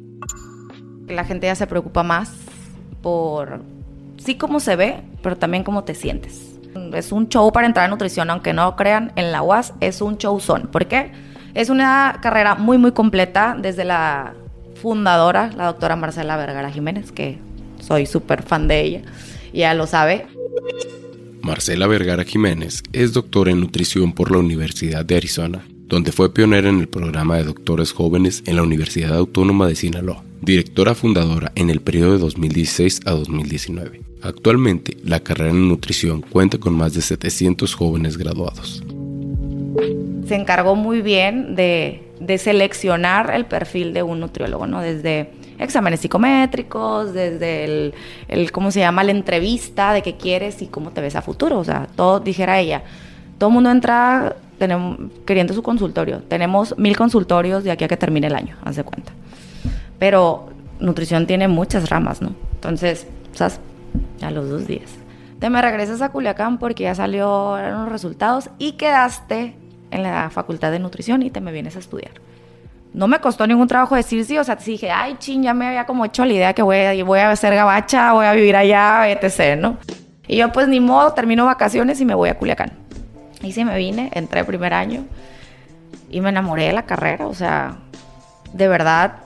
La 1.07 1.25
gente 1.25 1.47
ya 1.47 1.55
se 1.55 1.67
preocupa 1.67 2.03
más 2.03 2.33
por 3.03 3.61
sí 4.17 4.37
cómo 4.37 4.59
se 4.59 4.75
ve, 4.75 5.03
pero 5.23 5.37
también 5.37 5.63
cómo 5.63 5.85
te 5.85 5.95
sientes. 5.95 6.59
Es 6.95 7.13
un 7.13 7.29
show 7.29 7.53
para 7.53 7.67
entrar 7.67 7.85
en 7.85 7.91
nutrición, 7.91 8.31
aunque 8.31 8.53
no 8.53 8.75
crean, 8.75 9.13
en 9.17 9.31
la 9.31 9.43
UAS 9.43 9.75
es 9.81 10.01
un 10.01 10.17
show 10.17 10.41
son. 10.41 10.63
¿Por 10.63 10.87
qué? 10.87 11.13
Es 11.53 11.71
una 11.71 12.19
carrera 12.21 12.57
muy, 12.57 12.79
muy 12.79 12.93
completa 12.93 13.57
desde 13.57 13.85
la 13.85 14.35
fundadora, 14.75 15.51
la 15.57 15.67
doctora 15.67 15.97
Marcela 15.97 16.37
Vergara 16.37 16.71
Jiménez, 16.71 17.13
que 17.13 17.39
soy 17.81 18.07
súper 18.07 18.43
fan 18.43 18.69
de 18.69 18.81
ella, 18.81 19.03
ya 19.53 19.75
lo 19.75 19.87
sabe. 19.87 20.27
Marcela 21.43 21.87
Vergara 21.87 22.25
Jiménez 22.25 22.83
es 22.93 23.13
doctora 23.13 23.51
en 23.51 23.61
nutrición 23.61 24.13
por 24.13 24.31
la 24.31 24.39
Universidad 24.39 25.05
de 25.05 25.17
Arizona, 25.17 25.67
donde 25.87 26.11
fue 26.11 26.33
pionera 26.33 26.69
en 26.71 26.81
el 26.81 26.89
programa 26.89 27.37
de 27.37 27.45
doctores 27.45 27.93
jóvenes 27.93 28.43
en 28.47 28.57
la 28.57 28.63
Universidad 28.63 29.15
Autónoma 29.15 29.69
de 29.69 29.75
Sinaloa, 29.75 30.25
directora 30.41 30.95
fundadora 30.95 31.53
en 31.55 31.69
el 31.69 31.81
periodo 31.81 32.13
de 32.13 32.19
2016 32.19 33.03
a 33.05 33.11
2019. 33.11 34.01
Actualmente, 34.23 34.97
la 35.05 35.21
carrera 35.21 35.51
en 35.51 35.69
nutrición 35.69 36.23
cuenta 36.23 36.57
con 36.57 36.75
más 36.75 36.95
de 36.95 37.03
700 37.03 37.75
jóvenes 37.75 38.17
graduados. 38.17 38.83
Se 40.27 40.35
encargó 40.35 40.77
muy 40.77 41.03
bien 41.03 41.55
de 41.55 42.04
de 42.21 42.39
seleccionar 42.39 43.33
el 43.35 43.45
perfil 43.47 43.93
de 43.93 44.03
un 44.03 44.21
nutriólogo, 44.21 44.67
¿no? 44.67 44.81
Desde 44.81 45.31
exámenes 45.59 46.01
psicométricos, 46.01 47.13
desde 47.13 47.93
el, 48.29 48.53
¿cómo 48.53 48.71
se 48.71 48.81
llama? 48.81 49.05
La 49.05 49.13
entrevista 49.13 49.93
de 49.93 50.03
qué 50.03 50.17
quieres 50.17 50.63
y 50.63 50.67
cómo 50.67 50.91
te 50.91 51.01
ves 51.01 51.17
a 51.17 51.23
futuro. 51.23 51.59
O 51.59 51.65
sea, 51.65 51.87
todo, 51.95 52.21
dijera 52.21 52.59
ella, 52.61 52.83
todo 53.39 53.51
el 53.51 53.55
mundo 53.55 53.71
entra 53.71 54.37
queriendo 55.27 55.53
su 55.55 55.63
consultorio. 55.63 56.21
Tenemos 56.23 56.79
mil 56.79 56.97
consultorios 56.97 57.65
de 57.65 57.71
aquí 57.71 57.85
a 57.85 57.89
que 57.89 57.97
termine 57.97 58.29
el 58.29 58.35
año, 58.35 58.57
haz 58.65 58.77
de 58.77 58.85
cuenta. 58.85 59.13
Pero 59.99 60.49
nutrición 60.81 61.27
tiene 61.27 61.49
muchas 61.49 61.91
ramas, 61.91 62.23
¿no? 62.23 62.35
Entonces, 62.55 63.07
¿sabes? 63.33 63.61
A 64.23 64.31
los 64.31 64.49
dos 64.49 64.67
días. 64.67 64.91
Te 65.41 65.51
me 65.51 65.61
regresas 65.61 66.01
a 66.01 66.11
Culiacán 66.11 66.59
porque 66.59 66.85
ya 66.85 66.95
salieron 66.95 67.85
los 67.85 67.89
resultados 67.91 68.51
y 68.59 68.73
quedaste 68.73 69.57
en 69.95 70.03
la 70.03 70.29
facultad 70.31 70.73
de 70.73 70.79
nutrición 70.79 71.23
y 71.23 71.31
te 71.31 71.41
me 71.41 71.53
vienes 71.53 71.77
a 71.77 71.79
estudiar. 71.79 72.13
No 72.93 73.09
me 73.09 73.19
costó 73.21 73.47
ningún 73.47 73.67
trabajo 73.67 73.97
decir 73.97 74.25
sí, 74.25 74.39
o 74.39 74.45
sea, 74.45 74.57
dije, 74.57 74.91
ay, 74.91 75.17
ching, 75.19 75.43
ya 75.43 75.55
me 75.55 75.67
había 75.67 75.85
como 75.87 76.05
hecho 76.05 76.25
la 76.25 76.33
idea 76.33 76.53
que 76.53 76.63
voy 76.63 76.77
a, 76.77 77.05
voy 77.05 77.19
a 77.21 77.35
ser 77.35 77.55
gabacha, 77.55 78.13
voy 78.13 78.27
a 78.27 78.33
vivir 78.33 78.55
allá, 78.55 79.09
etc., 79.11 79.59
¿no? 79.59 79.79
Y 80.29 80.37
yo, 80.37 80.53
pues, 80.53 80.69
ni 80.69 80.81
modo, 80.81 81.13
termino 81.13 81.45
vacaciones 81.45 82.01
y 82.01 82.05
me 82.05 82.15
voy 82.15 82.29
a 82.29 82.39
Culiacán. 82.39 82.73
Y 83.43 83.53
sí 83.53 83.65
me 83.65 83.77
vine, 83.77 84.11
entré 84.15 84.41
el 84.41 84.47
primer 84.47 84.73
año 84.73 85.05
y 86.09 86.21
me 86.21 86.29
enamoré 86.29 86.67
de 86.67 86.73
la 86.73 86.87
carrera, 86.87 87.27
o 87.27 87.35
sea, 87.35 87.79
de 88.53 88.69
verdad, 88.69 89.17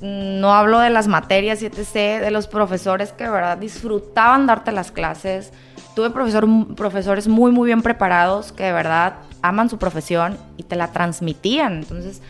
no 0.00 0.54
hablo 0.54 0.78
de 0.78 0.90
las 0.90 1.08
materias 1.08 1.62
etc., 1.62 2.22
de 2.22 2.30
los 2.30 2.46
profesores 2.46 3.12
que 3.12 3.24
de 3.24 3.30
verdad 3.30 3.58
disfrutaban 3.58 4.46
darte 4.46 4.72
las 4.72 4.92
clases. 4.92 5.52
Tuve 5.94 6.10
profesor, 6.10 6.46
profesores 6.76 7.26
muy, 7.26 7.50
muy 7.50 7.66
bien 7.66 7.82
preparados 7.82 8.52
que 8.52 8.62
de 8.62 8.72
verdad 8.72 9.14
aman 9.42 9.70
su 9.70 9.78
profesión 9.78 10.36
y 10.56 10.62
te 10.62 10.76
la 10.76 10.92
transmitían. 10.92 11.78
Entonces, 11.78 12.20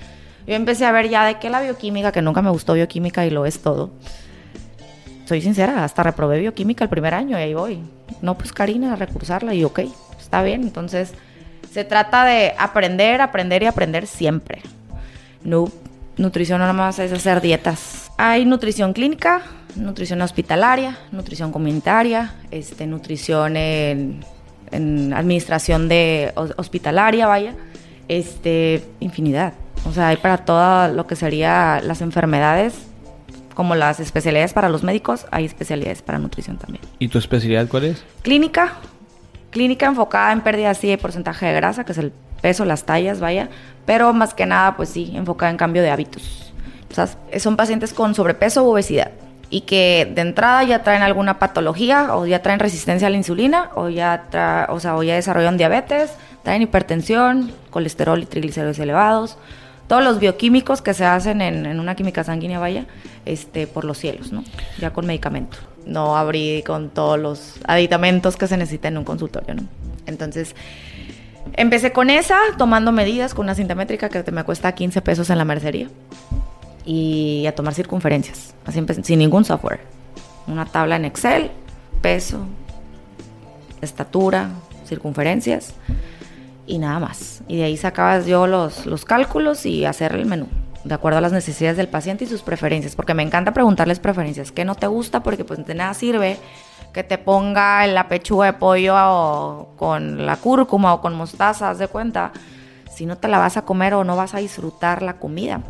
yo 0.47 0.55
empecé 0.55 0.87
a 0.87 0.93
ver 0.93 1.09
ya 1.09 1.25
de 1.25 1.39
qué 1.39 1.51
la 1.51 1.61
bioquímica, 1.61 2.13
que 2.13 2.23
nunca 2.23 2.43
me 2.43 2.51
gustó 2.51 2.75
bioquímica 2.75 3.27
y 3.27 3.31
lo 3.31 3.47
es 3.47 3.61
todo. 3.61 3.91
Soy 5.27 5.41
sincera, 5.43 5.85
hasta 5.85 6.03
reprobé 6.03 6.41
bioquímica 6.41 6.85
el 6.85 6.91
primer 6.91 7.15
año 7.15 7.39
y 7.39 7.43
ahí 7.43 7.55
voy. 7.55 7.81
No, 8.21 8.37
pues 8.37 8.53
Karina, 8.53 8.93
a 8.93 8.97
recursarla 8.97 9.55
y 9.55 9.65
ok, 9.65 9.81
está 10.19 10.43
bien. 10.43 10.63
Entonces, 10.63 11.15
se 11.73 11.85
trata 11.85 12.25
de 12.25 12.53
aprender, 12.59 13.21
aprender 13.21 13.63
y 13.63 13.67
aprender 13.67 14.07
siempre. 14.07 14.63
No, 15.45 15.69
nutrición 16.17 16.59
no 16.59 16.65
nada 16.65 16.73
más 16.73 16.99
es 16.99 17.13
hacer 17.13 17.41
dietas. 17.41 18.11
Hay 18.19 18.45
nutrición 18.45 18.93
clínica, 18.93 19.43
nutrición 19.77 20.21
hospitalaria, 20.21 20.99
nutrición 21.13 21.53
comunitaria, 21.53 22.35
este, 22.51 22.87
nutrición 22.87 23.57
en, 23.57 24.25
en 24.73 25.13
administración 25.13 25.89
de 25.89 26.33
hospitalaria, 26.57 27.27
vaya, 27.27 27.55
este, 28.09 28.85
infinidad. 29.01 29.55
O 29.89 29.93
sea, 29.93 30.09
hay 30.09 30.17
para 30.17 30.39
todo 30.39 30.89
lo 30.89 31.07
que 31.07 31.17
sería 31.17 31.81
las 31.83 32.01
enfermedades, 32.03 32.75
como 33.55 33.75
las 33.75 34.01
especialidades 34.01 34.53
para 34.53 34.69
los 34.69 34.83
médicos, 34.83 35.27
hay 35.31 35.45
especialidades 35.45 36.03
para 36.03 36.19
nutrición 36.19 36.57
también. 36.59 36.83
¿Y 36.99 37.09
tu 37.09 37.19
especialidad 37.19 37.69
cuál 37.69 37.85
es? 37.85 38.05
Clínica. 38.23 38.75
Clínica 39.51 39.87
enfocada 39.87 40.33
en 40.33 40.43
pérdida 40.43 40.71
así 40.71 40.89
de 40.89 40.99
porcentaje 40.99 41.47
de 41.47 41.53
grasa, 41.55 41.85
que 41.85 41.93
es 41.93 41.99
el 41.99 42.13
peso, 42.41 42.65
las 42.65 42.85
tallas, 42.85 43.21
vaya. 43.21 43.49
Pero 43.85 44.13
más 44.13 44.35
que 44.35 44.47
nada, 44.47 44.77
pues 44.77 44.91
sí, 44.91 45.13
enfocada 45.15 45.51
en 45.51 45.57
cambio 45.57 45.83
de 45.83 45.91
hábitos. 45.91 46.53
O 46.91 46.95
sea, 46.95 47.09
son 47.39 47.57
pacientes 47.57 47.93
con 47.93 48.15
sobrepeso 48.15 48.65
u 48.65 48.71
obesidad 48.71 49.11
y 49.51 49.63
que 49.63 50.11
de 50.15 50.23
entrada 50.23 50.63
ya 50.63 50.83
traen 50.83 51.03
alguna 51.03 51.39
patología 51.39 52.15
o 52.15 52.25
ya 52.25 52.41
traen 52.41 52.61
resistencia 52.61 53.09
a 53.09 53.11
la 53.11 53.17
insulina 53.17 53.71
o 53.75 53.89
ya, 53.89 54.25
o 54.69 54.81
sea, 54.81 54.97
o 54.97 55.03
ya 55.03 55.17
desarrollan 55.17 55.57
diabetes, 55.57 56.13
traen 56.43 56.63
hipertensión, 56.63 57.53
colesterol 57.71 58.23
y 58.23 58.27
triglicéridos 58.27 58.79
elevados 58.79 59.37
todos 59.91 60.05
los 60.05 60.21
bioquímicos 60.21 60.83
que 60.83 60.95
se 60.95 61.05
hacen 61.05 61.41
en, 61.41 61.81
una 61.81 61.97
química 61.97 62.23
sanguínea, 62.23 62.61
vaya, 62.61 62.87
este, 63.27 63.67
por 63.67 63.85
los 63.85 63.99
cielos, 63.99 64.31
¿no? 64.31 64.45
Ya 64.79 64.93
con 64.93 65.05
medicamento. 65.05 65.59
No 65.85 66.17
abrí 66.17 66.63
con 66.65 66.91
todos 66.91 67.19
los 67.19 67.55
aditamentos 67.67 68.37
que 68.37 68.47
se 68.47 68.57
necesitan 68.57 68.93
en 68.93 68.99
un 68.99 69.05
consultorio, 69.05 69.53
¿no? 69.55 69.65
Entonces, 70.07 70.55
empecé 71.55 71.91
con 71.91 72.09
esa, 72.09 72.39
tomando 72.57 72.93
medidas 72.93 73.35
con 73.35 73.47
una 73.47 73.57
cinta 73.57 73.75
métrica 73.75 74.09
que 74.09 74.31
me 74.31 74.45
cuesta 74.45 74.71
15 74.71 75.03
pesos 75.03 75.29
en 75.29 75.39
la 75.39 75.45
mercería. 75.45 75.89
Y 76.93 77.47
a 77.47 77.55
tomar 77.55 77.73
circunferencias, 77.73 78.53
así 78.67 78.85
sin 79.05 79.21
ningún 79.21 79.45
software. 79.45 79.79
Una 80.49 80.67
tabla 80.67 80.97
en 80.97 81.05
Excel, 81.05 81.53
peso, 82.03 82.41
estatura, 83.81 84.51
circunferencias 84.87 85.75
y 86.67 86.79
nada 86.79 86.99
más. 86.99 87.43
Y 87.47 87.59
de 87.59 87.63
ahí 87.63 87.77
sacabas 87.77 88.27
yo 88.27 88.49
los, 88.49 88.87
los 88.87 89.05
cálculos 89.05 89.67
y 89.67 89.85
hacer 89.85 90.17
el 90.17 90.27
menú, 90.27 90.49
de 90.83 90.93
acuerdo 90.93 91.19
a 91.19 91.21
las 91.21 91.31
necesidades 91.31 91.77
del 91.77 91.87
paciente 91.87 92.25
y 92.25 92.27
sus 92.27 92.43
preferencias, 92.43 92.97
porque 92.97 93.15
me 93.15 93.23
encanta 93.23 93.53
preguntarles 93.53 94.01
preferencias, 94.01 94.51
¿qué 94.51 94.65
no 94.65 94.75
te 94.75 94.89
gusta? 94.89 95.23
Porque 95.23 95.45
pues 95.45 95.65
de 95.65 95.75
nada 95.77 95.95
sirve 95.95 96.39
que 96.93 97.05
te 97.05 97.19
ponga 97.19 97.87
la 97.87 98.09
pechuga 98.09 98.47
de 98.47 98.55
pollo 98.55 99.69
con 99.77 100.27
la 100.27 100.37
cúrcuma 100.39 100.93
o 100.95 101.01
con 101.01 101.15
mostaza, 101.15 101.71
haz 101.71 101.79
de 101.79 101.87
cuenta, 101.87 102.33
si 102.93 103.07
no 103.07 103.17
te 103.17 103.29
la 103.29 103.39
vas 103.39 103.57
a 103.57 103.63
comer 103.63 103.95
o 103.95 104.03
no 104.03 104.17
vas 104.17 104.35
a 104.35 104.39
disfrutar 104.39 105.03
la 105.03 105.19
comida. 105.19 105.61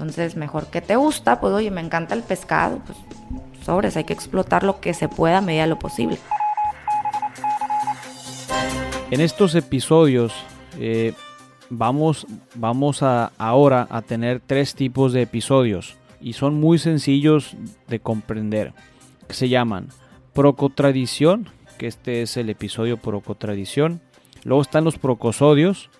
Entonces, 0.00 0.34
mejor 0.34 0.68
que 0.68 0.80
te 0.80 0.96
gusta, 0.96 1.42
pues 1.42 1.52
oye, 1.52 1.70
me 1.70 1.82
encanta 1.82 2.14
el 2.14 2.22
pescado, 2.22 2.80
pues 2.86 2.96
sobres, 3.62 3.98
hay 3.98 4.04
que 4.04 4.14
explotar 4.14 4.62
lo 4.62 4.80
que 4.80 4.94
se 4.94 5.10
pueda 5.10 5.38
a 5.38 5.40
medida 5.42 5.64
de 5.64 5.68
lo 5.68 5.78
posible. 5.78 6.16
En 9.10 9.20
estos 9.20 9.54
episodios 9.54 10.32
eh, 10.78 11.12
vamos, 11.68 12.26
vamos 12.54 13.02
a, 13.02 13.32
ahora 13.36 13.86
a 13.90 14.00
tener 14.00 14.40
tres 14.40 14.74
tipos 14.74 15.12
de 15.12 15.20
episodios 15.20 15.98
y 16.18 16.32
son 16.32 16.54
muy 16.54 16.78
sencillos 16.78 17.54
de 17.86 18.00
comprender. 18.00 18.72
Que 19.28 19.34
se 19.34 19.50
llaman 19.50 19.88
Procotradición, 20.32 21.50
que 21.76 21.88
este 21.88 22.22
es 22.22 22.38
el 22.38 22.48
episodio 22.48 22.96
Procotradición. 22.96 24.00
Luego 24.44 24.62
están 24.62 24.84
los 24.84 24.96
Procosodios 24.96 25.90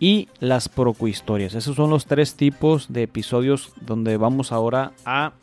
y 0.00 0.28
las 0.40 0.70
Procohistorias. 0.70 1.54
Esos 1.54 1.76
son 1.76 1.90
los 1.90 2.06
tres 2.06 2.34
tipos 2.34 2.92
de 2.92 3.02
episodios 3.02 3.72
donde 3.82 4.16
vamos 4.16 4.50
ahora 4.50 4.92
a, 5.04 5.34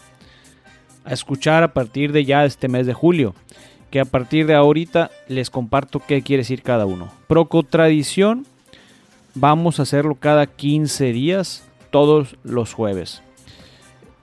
escuchar 1.06 1.64
a 1.64 1.74
partir 1.74 2.12
de 2.12 2.26
ya 2.26 2.44
este 2.44 2.68
mes 2.68 2.86
de 2.86 2.94
julio 2.94 3.34
que 3.92 4.02
a 4.02 4.06
partir 4.06 4.46
de 4.46 4.56
ahorita 4.56 5.10
les 5.30 5.50
comparto 5.50 6.02
qué 6.06 6.22
quiere 6.22 6.42
decir 6.42 6.62
cada 6.62 6.86
uno. 6.86 7.10
Procotradición, 7.28 8.46
vamos 9.34 9.80
a 9.80 9.84
hacerlo 9.84 10.16
cada 10.16 10.48
15 10.48 11.14
días, 11.14 11.64
todos 11.90 12.36
los 12.44 12.74
jueves. 12.74 13.22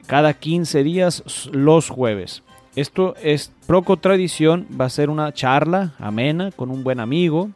Cada 0.06 0.34
15 0.34 0.84
días, 0.84 1.48
los 1.50 1.88
jueves. 1.88 2.42
Esto 2.76 3.14
es 3.22 3.52
Procotradición, 3.66 4.66
va 4.78 4.84
a 4.84 4.90
ser 4.90 5.08
una 5.08 5.32
charla 5.32 5.94
amena 5.98 6.50
con 6.50 6.70
un 6.70 6.84
buen 6.84 7.00
amigo. 7.00 7.48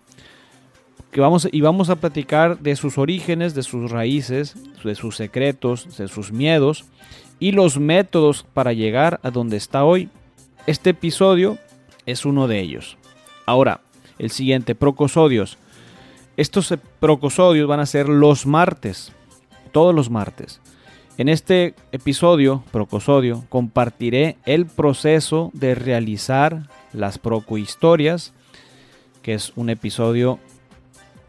Que 1.11 1.21
vamos, 1.21 1.49
y 1.51 1.61
vamos 1.61 1.91
a 1.91 1.97
platicar 1.97 2.59
de 2.59 2.77
sus 2.77 2.99
orígenes, 2.99 3.55
de 3.55 3.63
sus 3.63 3.91
raíces, 3.91 4.57
de 4.85 4.95
sus 4.95 5.17
secretos, 5.17 5.97
de 5.97 6.09
sus 6.09 6.33
miedos 6.33 6.85
y 7.39 7.53
los 7.53 7.79
métodos 7.79 8.45
para 8.53 8.73
llegar 8.73 9.21
a 9.23 9.31
donde 9.31 9.57
está 9.57 9.85
hoy. 9.85 10.09
Este 10.67 10.91
episodio 10.91 11.59
es 12.05 12.25
uno 12.25 12.47
de 12.49 12.61
ellos. 12.61 12.99
Ahora, 13.47 13.81
el 14.19 14.31
siguiente, 14.31 14.75
procosodios. 14.75 15.57
Estos 16.37 16.75
procosodios 17.01 17.67
van 17.67 17.81
a 17.81 17.87
ser 17.87 18.09
los 18.09 18.47
martes, 18.47 19.13
todos 19.73 19.95
los 19.95 20.11
martes. 20.11 20.61
En 21.17 21.29
este 21.29 21.75
episodio, 21.91 22.63
procosodio, 22.71 23.45
compartiré 23.49 24.37
el 24.47 24.67
proceso 24.67 25.51
de 25.53 25.75
realizar 25.75 26.69
las 26.93 27.19
procohistorias, 27.19 28.33
que 29.23 29.35
es 29.35 29.53
un 29.57 29.69
episodio 29.69 30.39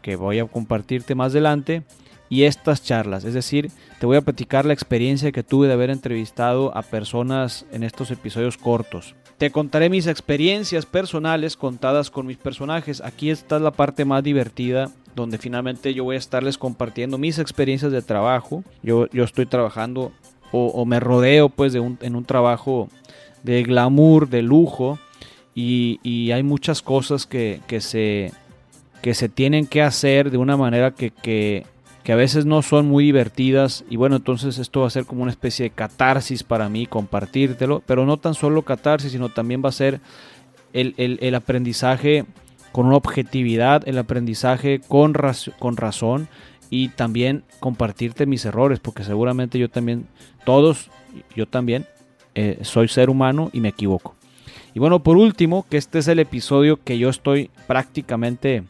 que 0.00 0.16
voy 0.16 0.38
a 0.38 0.46
compartirte 0.46 1.14
más 1.14 1.32
adelante, 1.32 1.82
y 2.28 2.44
estas 2.44 2.84
charlas, 2.84 3.24
es 3.24 3.34
decir, 3.34 3.72
te 3.98 4.06
voy 4.06 4.16
a 4.16 4.20
platicar 4.20 4.64
la 4.64 4.72
experiencia 4.72 5.32
que 5.32 5.42
tuve 5.42 5.66
de 5.66 5.72
haber 5.72 5.90
entrevistado 5.90 6.76
a 6.76 6.82
personas 6.82 7.66
en 7.72 7.82
estos 7.82 8.12
episodios 8.12 8.56
cortos. 8.56 9.16
Te 9.36 9.50
contaré 9.50 9.90
mis 9.90 10.06
experiencias 10.06 10.86
personales 10.86 11.56
contadas 11.56 12.08
con 12.08 12.26
mis 12.26 12.36
personajes. 12.36 13.00
Aquí 13.00 13.30
está 13.30 13.58
la 13.58 13.72
parte 13.72 14.04
más 14.04 14.22
divertida 14.22 14.92
donde 15.16 15.38
finalmente 15.38 15.92
yo 15.92 16.04
voy 16.04 16.14
a 16.14 16.18
estarles 16.20 16.56
compartiendo 16.56 17.18
mis 17.18 17.38
experiencias 17.40 17.90
de 17.90 18.02
trabajo. 18.02 18.62
Yo, 18.82 19.08
yo 19.10 19.24
estoy 19.24 19.46
trabajando 19.46 20.12
o, 20.52 20.84
me 20.84 21.00
rodeo 21.00 21.48
pues 21.48 21.72
de 21.72 21.80
un, 21.80 21.98
en 22.00 22.16
un 22.16 22.24
trabajo 22.24 22.88
de 23.42 23.62
glamour, 23.62 24.28
de 24.28 24.42
lujo 24.42 24.98
y, 25.54 26.30
hay 26.32 26.42
muchas 26.42 26.82
cosas 26.82 27.26
que, 27.26 27.60
se, 27.80 28.32
que 29.02 29.14
se 29.14 29.28
tienen 29.28 29.66
que 29.66 29.82
hacer 29.82 30.30
de 30.30 30.38
una 30.38 30.56
manera 30.56 30.92
que, 30.92 31.10
que 31.10 31.64
que 32.02 32.12
a 32.12 32.16
veces 32.16 32.46
no 32.46 32.62
son 32.62 32.86
muy 32.88 33.04
divertidas 33.04 33.84
y 33.90 33.96
bueno, 33.96 34.16
entonces 34.16 34.58
esto 34.58 34.80
va 34.80 34.86
a 34.86 34.90
ser 34.90 35.04
como 35.04 35.22
una 35.22 35.30
especie 35.30 35.64
de 35.64 35.70
catarsis 35.70 36.42
para 36.42 36.68
mí, 36.68 36.86
compartírtelo, 36.86 37.82
pero 37.86 38.06
no 38.06 38.16
tan 38.16 38.34
solo 38.34 38.62
catarsis, 38.62 39.12
sino 39.12 39.28
también 39.28 39.62
va 39.64 39.68
a 39.68 39.72
ser 39.72 40.00
el, 40.72 41.34
aprendizaje 41.34 42.24
con 42.72 42.86
una 42.86 42.96
objetividad, 42.96 43.86
el 43.86 43.98
aprendizaje 43.98 44.80
con, 44.80 45.14
con 45.58 45.76
razón 45.76 46.28
y 46.70 46.88
también 46.88 47.44
compartirte 47.58 48.26
mis 48.26 48.44
errores, 48.44 48.80
porque 48.80 49.04
seguramente 49.04 49.58
yo 49.58 49.68
también, 49.68 50.06
todos, 50.44 50.90
yo 51.36 51.46
también, 51.46 51.86
eh, 52.34 52.60
soy 52.62 52.88
ser 52.88 53.10
humano 53.10 53.50
y 53.52 53.60
me 53.60 53.68
equivoco. 53.68 54.14
Y 54.72 54.78
bueno, 54.78 55.02
por 55.02 55.16
último, 55.16 55.66
que 55.68 55.76
este 55.76 55.98
es 55.98 56.06
el 56.06 56.20
episodio 56.20 56.78
que 56.82 56.96
yo 56.96 57.10
estoy 57.10 57.50
prácticamente 57.66 58.62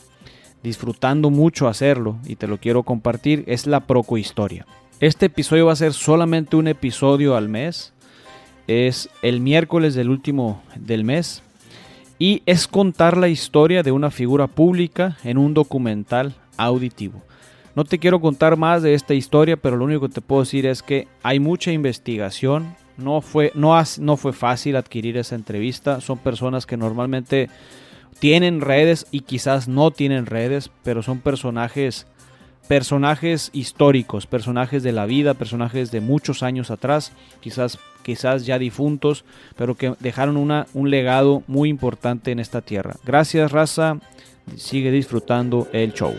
disfrutando 0.62 1.30
mucho 1.30 1.68
hacerlo 1.68 2.16
y 2.26 2.36
te 2.36 2.46
lo 2.46 2.58
quiero 2.58 2.82
compartir, 2.82 3.44
es 3.46 3.66
la 3.66 3.80
procohistoria. 3.80 4.66
Este 5.00 5.26
episodio 5.26 5.66
va 5.66 5.72
a 5.72 5.76
ser 5.76 5.94
solamente 5.94 6.56
un 6.56 6.68
episodio 6.68 7.34
al 7.36 7.48
mes. 7.48 7.92
Es 8.66 9.08
el 9.22 9.40
miércoles 9.40 9.94
del 9.94 10.10
último 10.10 10.62
del 10.76 11.04
mes. 11.04 11.42
Y 12.18 12.42
es 12.44 12.68
contar 12.68 13.16
la 13.16 13.28
historia 13.28 13.82
de 13.82 13.92
una 13.92 14.10
figura 14.10 14.46
pública 14.46 15.16
en 15.24 15.38
un 15.38 15.54
documental 15.54 16.34
auditivo. 16.58 17.22
No 17.74 17.84
te 17.84 17.98
quiero 17.98 18.20
contar 18.20 18.58
más 18.58 18.82
de 18.82 18.92
esta 18.92 19.14
historia, 19.14 19.56
pero 19.56 19.76
lo 19.76 19.86
único 19.86 20.06
que 20.06 20.14
te 20.14 20.20
puedo 20.20 20.42
decir 20.42 20.66
es 20.66 20.82
que 20.82 21.08
hay 21.22 21.40
mucha 21.40 21.72
investigación. 21.72 22.76
No 22.98 23.22
fue, 23.22 23.52
no, 23.54 23.82
no 24.00 24.16
fue 24.18 24.34
fácil 24.34 24.76
adquirir 24.76 25.16
esa 25.16 25.34
entrevista. 25.34 26.02
Son 26.02 26.18
personas 26.18 26.66
que 26.66 26.76
normalmente 26.76 27.48
tienen 28.20 28.60
redes 28.60 29.06
y 29.10 29.20
quizás 29.20 29.66
no 29.66 29.90
tienen 29.90 30.26
redes, 30.26 30.70
pero 30.84 31.02
son 31.02 31.18
personajes 31.18 32.06
personajes 32.68 33.50
históricos, 33.52 34.26
personajes 34.28 34.84
de 34.84 34.92
la 34.92 35.04
vida, 35.04 35.34
personajes 35.34 35.90
de 35.90 36.00
muchos 36.00 36.44
años 36.44 36.70
atrás, 36.70 37.10
quizás 37.40 37.80
quizás 38.04 38.46
ya 38.46 38.60
difuntos, 38.60 39.24
pero 39.56 39.74
que 39.74 39.94
dejaron 39.98 40.36
una, 40.36 40.66
un 40.72 40.88
legado 40.88 41.42
muy 41.48 41.68
importante 41.68 42.30
en 42.30 42.38
esta 42.38 42.60
tierra. 42.60 42.94
Gracias, 43.04 43.50
raza. 43.50 43.98
Sigue 44.56 44.90
disfrutando 44.90 45.68
el 45.72 45.92
show. 45.92 46.14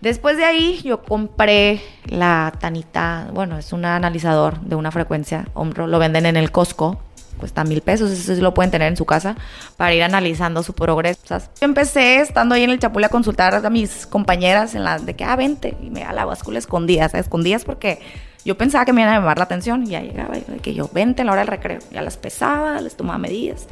Después 0.00 0.38
de 0.38 0.44
ahí 0.44 0.80
yo 0.82 1.02
compré 1.02 1.82
la 2.06 2.52
Tanita, 2.58 3.28
bueno, 3.34 3.58
es 3.58 3.72
un 3.72 3.84
analizador 3.84 4.58
de 4.60 4.74
una 4.74 4.90
frecuencia 4.90 5.48
hombro, 5.52 5.86
lo 5.86 5.98
venden 5.98 6.24
en 6.24 6.36
el 6.36 6.50
Costco, 6.50 6.98
cuesta 7.38 7.64
mil 7.64 7.82
pesos, 7.82 8.10
eso 8.10 8.34
sí 8.34 8.40
lo 8.40 8.54
pueden 8.54 8.70
tener 8.70 8.88
en 8.88 8.96
su 8.96 9.04
casa 9.04 9.36
para 9.76 9.94
ir 9.94 10.02
analizando 10.02 10.62
su 10.62 10.74
progreso. 10.74 11.38
empecé 11.60 12.20
estando 12.20 12.54
ahí 12.54 12.62
en 12.62 12.70
el 12.70 12.78
Chapule 12.78 13.06
a 13.06 13.08
consultar 13.10 13.54
a 13.54 13.70
mis 13.70 14.06
compañeras 14.06 14.74
en 14.74 14.84
la 14.84 14.98
de 14.98 15.14
que, 15.14 15.24
ah, 15.24 15.36
vente, 15.36 15.76
y 15.82 15.90
me 15.90 16.00
da 16.00 16.12
la 16.12 16.24
báscula 16.24 16.58
escondidas, 16.58 17.12
escondidas 17.14 17.64
porque 17.64 18.00
yo 18.44 18.56
pensaba 18.56 18.86
que 18.86 18.94
me 18.94 19.02
iban 19.02 19.12
a 19.12 19.18
llamar 19.18 19.36
la 19.36 19.44
atención 19.44 19.82
y 19.82 19.90
ya 19.90 20.00
llegaba 20.00 20.38
y 20.38 20.42
que 20.60 20.72
yo, 20.72 20.88
vente 20.92 21.22
en 21.22 21.26
la 21.26 21.32
hora 21.32 21.42
del 21.42 21.48
recreo, 21.48 21.80
ya 21.90 22.00
las 22.00 22.16
pesaba, 22.16 22.80
les 22.80 22.96
tomaba 22.96 23.18
medidas 23.18 23.66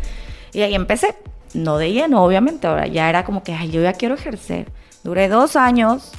y 0.53 0.61
ahí 0.61 0.75
empecé, 0.75 1.15
no 1.55 1.79
de 1.79 1.93
lleno, 1.93 2.23
obviamente, 2.23 2.67
ahora 2.67 2.87
ya 2.87 3.09
era 3.09 3.25
como 3.25 3.43
que, 3.43 3.55
ay, 3.55 3.71
yo 3.71 3.83
ya 3.83 3.93
quiero 3.93 4.15
ejercer. 4.15 4.67
Duré 5.09 5.29
dos 5.29 5.57
años, 5.57 6.12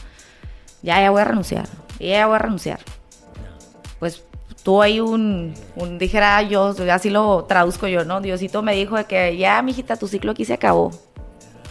ya, 0.82 1.00
ya 1.00 1.12
voy 1.12 1.22
a 1.22 1.26
renunciar, 1.26 1.68
ya 2.00 2.26
voy 2.26 2.38
a 2.38 2.40
renunciar. 2.40 2.80
Pues 4.00 4.24
tuvo 4.64 4.82
ahí 4.82 5.00
un, 5.00 5.54
dijera 6.00 6.42
yo, 6.42 6.74
así 6.92 7.12
lo 7.12 7.46
traduzco 7.46 7.86
yo, 7.86 8.04
¿no? 8.04 8.20
Diosito 8.20 8.64
me 8.64 8.74
dijo 8.74 8.98
de 8.98 9.04
que 9.04 9.38
ya, 9.38 9.62
mijita, 9.62 9.96
tu 9.96 10.08
ciclo 10.08 10.32
aquí 10.32 10.44
se 10.44 10.56
acabó. 10.56 10.90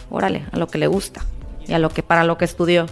Órale, 0.09 0.45
a 0.53 0.57
lo 0.57 0.67
que 0.67 0.77
le 0.77 0.87
gusta 0.87 1.25
y 1.67 1.73
a 1.73 1.79
lo 1.79 1.89
que, 1.89 2.03
para 2.03 2.23
lo 2.23 2.37
que 2.37 2.45
estudió. 2.45 2.85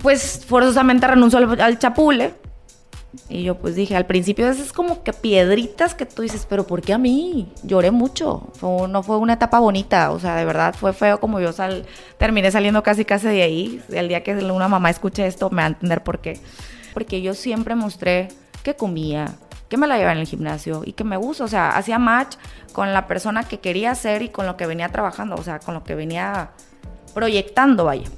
Pues 0.00 0.44
forzosamente 0.46 1.08
renunció 1.08 1.40
al, 1.40 1.76
chapule. 1.80 2.34
Y 3.28 3.42
yo 3.44 3.56
pues 3.56 3.74
dije, 3.74 3.96
al 3.96 4.06
principio 4.06 4.48
es 4.48 4.72
como 4.72 5.02
que 5.02 5.12
piedritas 5.12 5.94
que 5.94 6.06
tú 6.06 6.22
dices, 6.22 6.46
pero 6.48 6.66
¿por 6.66 6.82
qué 6.82 6.92
a 6.92 6.98
mí? 6.98 7.52
Lloré 7.62 7.90
mucho, 7.90 8.48
no 8.62 9.02
fue 9.02 9.16
una 9.16 9.34
etapa 9.34 9.60
bonita, 9.60 10.10
o 10.10 10.20
sea, 10.20 10.36
de 10.36 10.44
verdad 10.44 10.74
fue 10.74 10.92
feo 10.92 11.20
como 11.20 11.40
yo 11.40 11.52
sal, 11.52 11.86
terminé 12.18 12.50
saliendo 12.50 12.82
casi 12.82 13.04
casi 13.04 13.28
de 13.28 13.42
ahí. 13.42 13.82
El 13.90 14.08
día 14.08 14.22
que 14.22 14.34
una 14.34 14.68
mamá 14.68 14.90
escuche 14.90 15.26
esto 15.26 15.50
me 15.50 15.62
va 15.62 15.64
a 15.64 15.68
entender 15.68 16.02
por 16.02 16.20
qué. 16.20 16.38
Porque 16.92 17.22
yo 17.22 17.34
siempre 17.34 17.74
mostré 17.74 18.28
que 18.62 18.74
comía, 18.76 19.34
que 19.68 19.76
me 19.76 19.86
la 19.86 19.96
llevaba 19.96 20.12
en 20.12 20.18
el 20.18 20.26
gimnasio 20.26 20.82
y 20.84 20.92
que 20.92 21.04
me 21.04 21.16
gusta, 21.16 21.44
o 21.44 21.48
sea, 21.48 21.76
hacía 21.76 21.98
match 21.98 22.36
con 22.72 22.92
la 22.92 23.06
persona 23.06 23.44
que 23.44 23.58
quería 23.58 23.94
ser 23.94 24.22
y 24.22 24.28
con 24.28 24.46
lo 24.46 24.56
que 24.56 24.66
venía 24.66 24.88
trabajando, 24.90 25.36
o 25.36 25.42
sea, 25.42 25.60
con 25.60 25.74
lo 25.74 25.84
que 25.84 25.94
venía 25.94 26.50
proyectando, 27.14 27.84
vaya. 27.84 28.08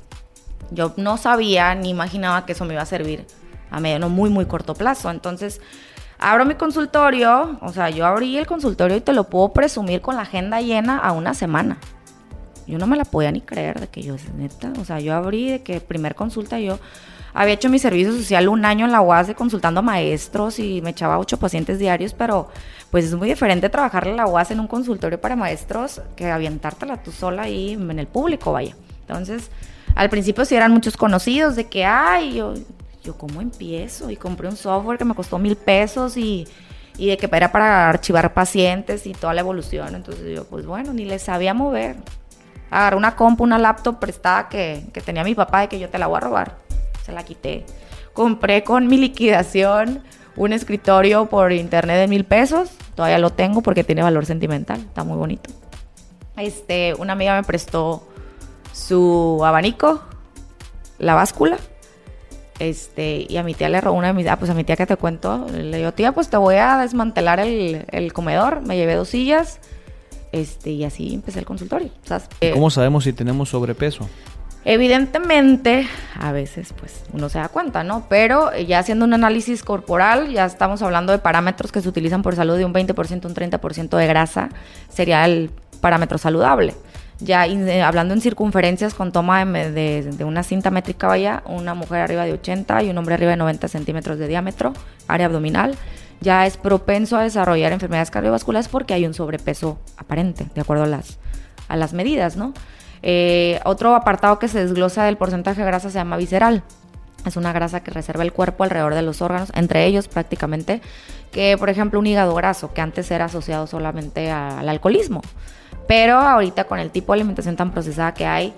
Yo 0.72 0.94
no 0.96 1.16
sabía 1.16 1.74
ni 1.74 1.90
imaginaba 1.90 2.44
que 2.44 2.52
eso 2.52 2.64
me 2.64 2.74
iba 2.74 2.82
a 2.82 2.86
servir 2.86 3.24
a 3.70 3.80
mediano, 3.80 4.08
muy, 4.08 4.30
muy 4.30 4.46
corto 4.46 4.74
plazo. 4.74 5.10
Entonces, 5.10 5.60
abro 6.18 6.44
mi 6.44 6.54
consultorio, 6.54 7.58
o 7.60 7.72
sea, 7.72 7.90
yo 7.90 8.06
abrí 8.06 8.36
el 8.36 8.46
consultorio 8.46 8.96
y 8.96 9.00
te 9.00 9.12
lo 9.12 9.24
puedo 9.24 9.52
presumir 9.52 10.00
con 10.00 10.16
la 10.16 10.22
agenda 10.22 10.60
llena 10.60 10.98
a 10.98 11.12
una 11.12 11.34
semana. 11.34 11.78
Yo 12.66 12.78
no 12.78 12.86
me 12.86 12.96
la 12.96 13.04
podía 13.04 13.30
ni 13.30 13.40
creer 13.40 13.78
de 13.78 13.88
que 13.88 14.02
yo, 14.02 14.16
neta, 14.36 14.72
o 14.80 14.84
sea, 14.84 14.98
yo 14.98 15.14
abrí 15.14 15.50
de 15.50 15.62
que 15.62 15.80
primer 15.80 16.14
consulta 16.14 16.58
yo 16.58 16.78
había 17.32 17.54
hecho 17.54 17.68
mi 17.68 17.78
servicio 17.78 18.12
social 18.12 18.48
un 18.48 18.64
año 18.64 18.86
en 18.86 18.92
la 18.92 19.02
UAS 19.02 19.34
consultando 19.34 19.80
a 19.80 19.82
maestros 19.82 20.58
y 20.58 20.80
me 20.80 20.90
echaba 20.90 21.18
ocho 21.18 21.38
pacientes 21.38 21.78
diarios, 21.78 22.14
pero 22.14 22.48
pues 22.90 23.04
es 23.04 23.14
muy 23.14 23.28
diferente 23.28 23.68
trabajarle 23.68 24.12
en 24.12 24.16
la 24.16 24.26
UAS 24.26 24.52
en 24.52 24.60
un 24.60 24.66
consultorio 24.66 25.20
para 25.20 25.36
maestros 25.36 26.00
que 26.16 26.30
avientártela 26.30 27.02
tú 27.02 27.12
sola 27.12 27.42
ahí 27.42 27.74
en 27.74 27.98
el 27.98 28.06
público, 28.06 28.52
vaya. 28.52 28.74
Entonces, 29.02 29.50
al 29.94 30.08
principio 30.08 30.46
sí 30.46 30.54
eran 30.54 30.72
muchos 30.72 30.96
conocidos 30.96 31.56
de 31.56 31.66
que, 31.66 31.84
ay, 31.84 32.42
yo 33.06 33.16
cómo 33.16 33.40
empiezo 33.40 34.10
y 34.10 34.16
compré 34.16 34.48
un 34.48 34.56
software 34.56 34.98
que 34.98 35.04
me 35.04 35.14
costó 35.14 35.38
mil 35.38 35.56
pesos 35.56 36.16
y, 36.16 36.46
y 36.98 37.08
de 37.08 37.16
que 37.16 37.28
era 37.32 37.50
para 37.50 37.88
archivar 37.88 38.34
pacientes 38.34 39.06
y 39.06 39.12
toda 39.12 39.32
la 39.32 39.40
evolución. 39.40 39.94
Entonces 39.94 40.34
yo, 40.34 40.44
pues 40.44 40.66
bueno, 40.66 40.92
ni 40.92 41.04
les 41.04 41.22
sabía 41.22 41.54
mover. 41.54 41.96
Agarré 42.70 42.96
una 42.96 43.16
compu, 43.16 43.44
una 43.44 43.58
laptop 43.58 43.98
prestada 43.98 44.48
que, 44.48 44.84
que 44.92 45.00
tenía 45.00 45.24
mi 45.24 45.34
papá 45.34 45.64
y 45.64 45.68
que 45.68 45.78
yo 45.78 45.88
te 45.88 45.98
la 45.98 46.08
voy 46.08 46.18
a 46.18 46.20
robar 46.20 46.66
se 47.06 47.12
la 47.12 47.24
quité. 47.24 47.64
Compré 48.12 48.64
con 48.64 48.88
mi 48.88 48.98
liquidación 48.98 50.02
un 50.34 50.52
escritorio 50.52 51.26
por 51.26 51.52
internet 51.52 51.98
de 51.98 52.08
mil 52.08 52.24
pesos. 52.24 52.70
Todavía 52.94 53.18
lo 53.18 53.30
tengo 53.30 53.62
porque 53.62 53.84
tiene 53.84 54.02
valor 54.02 54.26
sentimental. 54.26 54.80
Está 54.80 55.04
muy 55.04 55.16
bonito. 55.16 55.50
Este, 56.36 56.94
una 56.98 57.14
amiga 57.14 57.34
me 57.36 57.44
prestó 57.44 58.06
su 58.72 59.40
abanico, 59.44 60.02
la 60.98 61.14
báscula. 61.14 61.56
Este, 62.58 63.26
y 63.28 63.36
a 63.36 63.42
mi 63.42 63.54
tía 63.54 63.68
le 63.68 63.80
robó 63.80 63.98
una 63.98 64.08
de 64.08 64.12
mis, 64.14 64.26
ah, 64.28 64.38
pues 64.38 64.50
a 64.50 64.54
mi 64.54 64.64
tía 64.64 64.76
que 64.76 64.86
te 64.86 64.96
cuento, 64.96 65.46
le 65.52 65.76
digo, 65.76 65.92
tía, 65.92 66.12
pues 66.12 66.28
te 66.30 66.36
voy 66.36 66.56
a 66.56 66.78
desmantelar 66.78 67.40
el, 67.40 67.84
el 67.90 68.12
comedor. 68.12 68.62
Me 68.62 68.76
llevé 68.76 68.94
dos 68.94 69.08
sillas, 69.08 69.60
este, 70.32 70.70
y 70.70 70.84
así 70.84 71.14
empecé 71.14 71.38
el 71.38 71.44
consultorio. 71.44 71.90
¿Cómo 72.52 72.70
sabemos 72.70 73.04
si 73.04 73.12
tenemos 73.12 73.50
sobrepeso? 73.50 74.08
Evidentemente, 74.64 75.86
a 76.18 76.32
veces 76.32 76.74
pues 76.76 77.04
uno 77.12 77.28
se 77.28 77.38
da 77.38 77.48
cuenta, 77.48 77.84
¿no? 77.84 78.06
Pero 78.08 78.50
ya 78.56 78.80
haciendo 78.80 79.04
un 79.04 79.14
análisis 79.14 79.62
corporal, 79.62 80.32
ya 80.32 80.44
estamos 80.44 80.82
hablando 80.82 81.12
de 81.12 81.18
parámetros 81.18 81.70
que 81.70 81.80
se 81.80 81.88
utilizan 81.88 82.22
por 82.22 82.34
salud 82.34 82.58
de 82.58 82.64
un 82.64 82.74
20%, 82.74 83.26
un 83.26 83.34
30% 83.34 83.96
de 83.96 84.06
grasa, 84.08 84.48
sería 84.88 85.24
el 85.24 85.52
parámetro 85.80 86.18
saludable. 86.18 86.74
Ya 87.18 87.46
eh, 87.46 87.82
hablando 87.82 88.12
en 88.12 88.20
circunferencias 88.20 88.92
con 88.92 89.10
toma 89.10 89.44
de, 89.44 90.14
una 90.20 90.42
cinta 90.42 90.70
métrica 90.70 91.06
vaya, 91.06 91.42
una 91.46 91.74
mujer 91.74 92.00
arriba 92.00 92.24
de 92.24 92.34
80 92.34 92.82
y 92.82 92.90
un 92.90 92.98
hombre 92.98 93.14
arriba 93.14 93.30
de 93.30 93.38
90 93.38 93.68
centímetros 93.68 94.18
de 94.18 94.28
diámetro, 94.28 94.74
área 95.08 95.26
abdominal, 95.26 95.76
ya 96.20 96.46
es 96.46 96.58
propenso 96.58 97.16
a 97.16 97.22
desarrollar 97.22 97.72
enfermedades 97.72 98.10
cardiovasculares 98.10 98.68
porque 98.68 98.92
hay 98.92 99.06
un 99.06 99.14
sobrepeso 99.14 99.78
aparente, 99.96 100.46
de 100.54 100.60
acuerdo 100.60 100.84
a 100.84 100.88
las, 100.88 101.18
a 101.68 101.76
las 101.76 101.94
medidas, 101.94 102.36
¿no? 102.36 102.52
Eh, 103.02 103.60
otro 103.64 103.94
apartado 103.94 104.38
que 104.38 104.48
se 104.48 104.60
desglosa 104.60 105.04
del 105.04 105.16
porcentaje 105.16 105.60
de 105.60 105.66
grasa 105.66 105.90
se 105.90 105.98
llama 105.98 106.16
visceral. 106.16 106.64
Es 107.24 107.36
una 107.36 107.52
grasa 107.52 107.80
que 107.80 107.90
reserva 107.90 108.22
el 108.24 108.32
cuerpo 108.32 108.64
alrededor 108.64 108.94
de 108.94 109.02
los 109.02 109.22
órganos, 109.22 109.50
entre 109.54 109.86
ellos 109.86 110.06
prácticamente, 110.08 110.80
que 111.32 111.56
por 111.58 111.70
ejemplo 111.70 111.98
un 111.98 112.06
hígado 112.06 112.34
graso, 112.34 112.72
que 112.72 112.80
antes 112.80 113.10
era 113.10 113.24
asociado 113.24 113.66
solamente 113.66 114.30
al 114.30 114.68
alcoholismo. 114.68 115.22
Pero 115.86 116.18
ahorita 116.18 116.64
con 116.64 116.78
el 116.78 116.90
tipo 116.90 117.12
de 117.12 117.20
alimentación 117.20 117.56
tan 117.56 117.70
procesada 117.70 118.14
que 118.14 118.26
hay, 118.26 118.54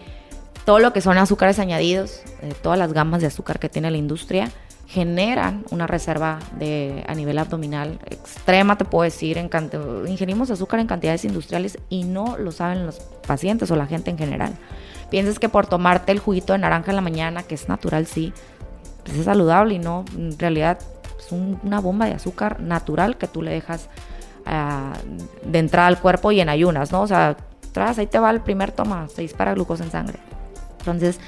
todo 0.65 0.79
lo 0.79 0.93
que 0.93 1.01
son 1.01 1.19
azúcares 1.19 1.59
añadidos, 1.59 2.21
eh, 2.43 2.55
todas 2.63 2.79
las 2.79 2.93
gamas 2.93 3.21
de 3.21 3.27
azúcar 3.27 3.59
que 3.59 3.69
tiene 3.69 3.91
la 3.91 3.97
industria, 3.97 4.51
generan 4.89 5.65
una 5.71 5.87
reserva 5.87 6.39
de, 6.59 7.05
a 7.07 7.15
nivel 7.15 7.39
abdominal 7.39 7.99
extrema, 8.11 8.79
te 8.79 8.87
puedo 8.87 9.05
decir. 9.05 9.37
En 9.37 9.51
ingerimos 10.07 10.51
azúcar 10.51 10.81
en 10.81 10.87
cantidades 10.87 11.25
industriales 11.27 11.79
y 11.91 12.05
no 12.05 12.39
lo 12.39 12.53
saben 12.53 12.87
los 12.87 13.01
pacientes 13.27 13.71
o 13.71 13.77
la 13.77 13.87
gente 13.87 14.11
en 14.11 14.17
general. 14.17 14.55
Piensas 15.11 15.39
que 15.39 15.51
por 15.51 15.67
tomarte 15.67 16.13
el 16.13 16.19
juguito 16.19 16.55
de 16.55 16.59
naranja 16.59 16.91
en 16.91 16.97
la 16.97 17.03
mañana, 17.03 17.43
que 17.43 17.55
es 17.55 17.69
natural, 17.69 18.07
sí, 18.07 18.33
pues 19.05 19.19
es 19.19 19.25
saludable 19.27 19.75
y 19.75 19.79
no, 19.79 20.05
en 20.17 20.39
realidad 20.39 20.79
es 21.19 21.33
una 21.33 21.81
bomba 21.81 22.07
de 22.07 22.15
azúcar 22.15 22.61
natural 22.61 23.19
que 23.19 23.27
tú 23.27 23.43
le 23.43 23.51
dejas 23.51 23.89
ah, 24.49 24.95
de 25.45 25.59
entrada 25.59 25.89
al 25.89 26.01
cuerpo 26.01 26.33
y 26.33 26.41
en 26.41 26.49
ayunas, 26.49 26.91
¿no? 26.91 27.03
O 27.03 27.07
sea, 27.07 27.37
tras 27.73 27.99
ahí 27.99 28.07
te 28.07 28.19
va 28.19 28.31
el 28.31 28.41
primer 28.41 28.73
toma, 28.73 29.09
se 29.09 29.23
dispara 29.23 29.55
glucosa 29.55 29.85
en 29.85 29.91
sangre. 29.91 30.19
Entonces, 30.81 31.21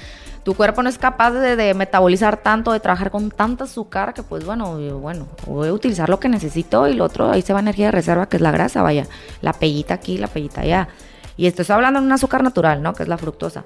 tu 0.43 0.55
cuerpo 0.55 0.81
no 0.81 0.89
es 0.89 0.97
capaz 0.97 1.31
de, 1.31 1.73
metabolizar 1.73 2.37
tanto, 2.37 2.71
de 2.71 2.79
trabajar 2.79 3.11
con 3.11 3.29
tanta 3.29 3.65
azúcar 3.65 4.13
que 4.13 4.23
pues 4.23 4.43
bueno, 4.43 4.77
bueno, 4.99 5.27
voy 5.45 5.67
a 5.67 5.73
utilizar 5.73 6.09
lo 6.09 6.19
que 6.19 6.29
necesito 6.29 6.87
y 6.87 6.95
lo 6.95 7.05
otro, 7.05 7.29
ahí 7.29 7.43
se 7.43 7.53
va 7.53 7.59
energía 7.59 7.87
de 7.87 7.91
reserva 7.91 8.27
que 8.27 8.37
es 8.37 8.41
la 8.41 8.51
grasa, 8.51 8.81
vaya, 8.81 9.05
la 9.41 9.53
pellita 9.53 9.93
aquí, 9.93 10.17
la 10.17 10.27
pellita 10.27 10.61
allá. 10.61 10.87
Y 11.37 11.45
esto 11.45 11.61
estoy 11.61 11.75
hablando 11.75 11.99
de 11.99 12.07
un 12.07 12.11
azúcar 12.11 12.43
natural, 12.43 12.81
¿no? 12.81 12.93
Que 12.93 13.03
es 13.03 13.09
la 13.09 13.17
fructosa. 13.17 13.63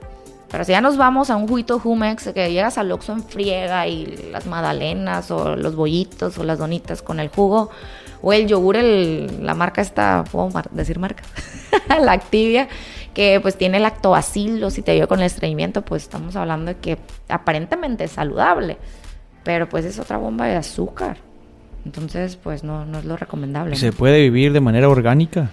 Pero 0.52 0.64
si 0.64 0.72
ya 0.72 0.82
nos 0.82 0.98
vamos 0.98 1.30
a 1.30 1.36
un 1.36 1.48
juguito 1.48 1.80
Jumex, 1.80 2.30
que 2.34 2.52
llegas 2.52 2.78
al 2.78 2.92
Oxxo 2.92 3.14
en 3.14 3.24
friega 3.24 3.88
y 3.88 4.30
las 4.32 4.46
magdalenas 4.46 5.32
o 5.32 5.56
los 5.56 5.76
bollitos 5.76 6.38
o 6.38 6.44
las 6.44 6.60
donitas 6.60 7.02
con 7.02 7.20
el 7.20 7.30
jugo, 7.30 7.72
O 8.28 8.34
el 8.34 8.48
yogur, 8.48 8.76
el, 8.76 9.46
la 9.46 9.54
marca 9.54 9.84
esta, 9.84 10.24
¿puedo 10.32 10.50
decir 10.72 10.98
marca? 10.98 11.22
la 12.02 12.12
Activia, 12.12 12.68
que 13.14 13.40
pues 13.40 13.56
tiene 13.56 13.80
lactobacilos 13.80 14.80
y 14.80 14.82
te 14.82 14.94
ayuda 14.94 15.06
con 15.06 15.20
el 15.20 15.28
estreñimiento, 15.28 15.84
pues 15.84 16.02
estamos 16.02 16.36
hablando 16.36 16.74
de 16.74 16.78
que 16.80 16.98
aparentemente 17.30 18.06
es 18.06 18.14
saludable, 18.14 18.78
pero 19.44 19.70
pues 19.70 19.86
es 19.86 20.00
otra 20.00 20.18
bomba 20.18 20.48
de 20.48 20.56
azúcar. 20.56 21.18
Entonces, 21.86 22.36
pues 22.36 22.64
no, 22.64 22.84
no 22.84 22.98
es 22.98 23.06
lo 23.06 23.16
recomendable. 23.16 23.76
¿Se 23.76 23.92
puede 23.92 24.22
vivir 24.22 24.54
de 24.54 24.60
manera 24.60 24.90
orgánica? 24.90 25.52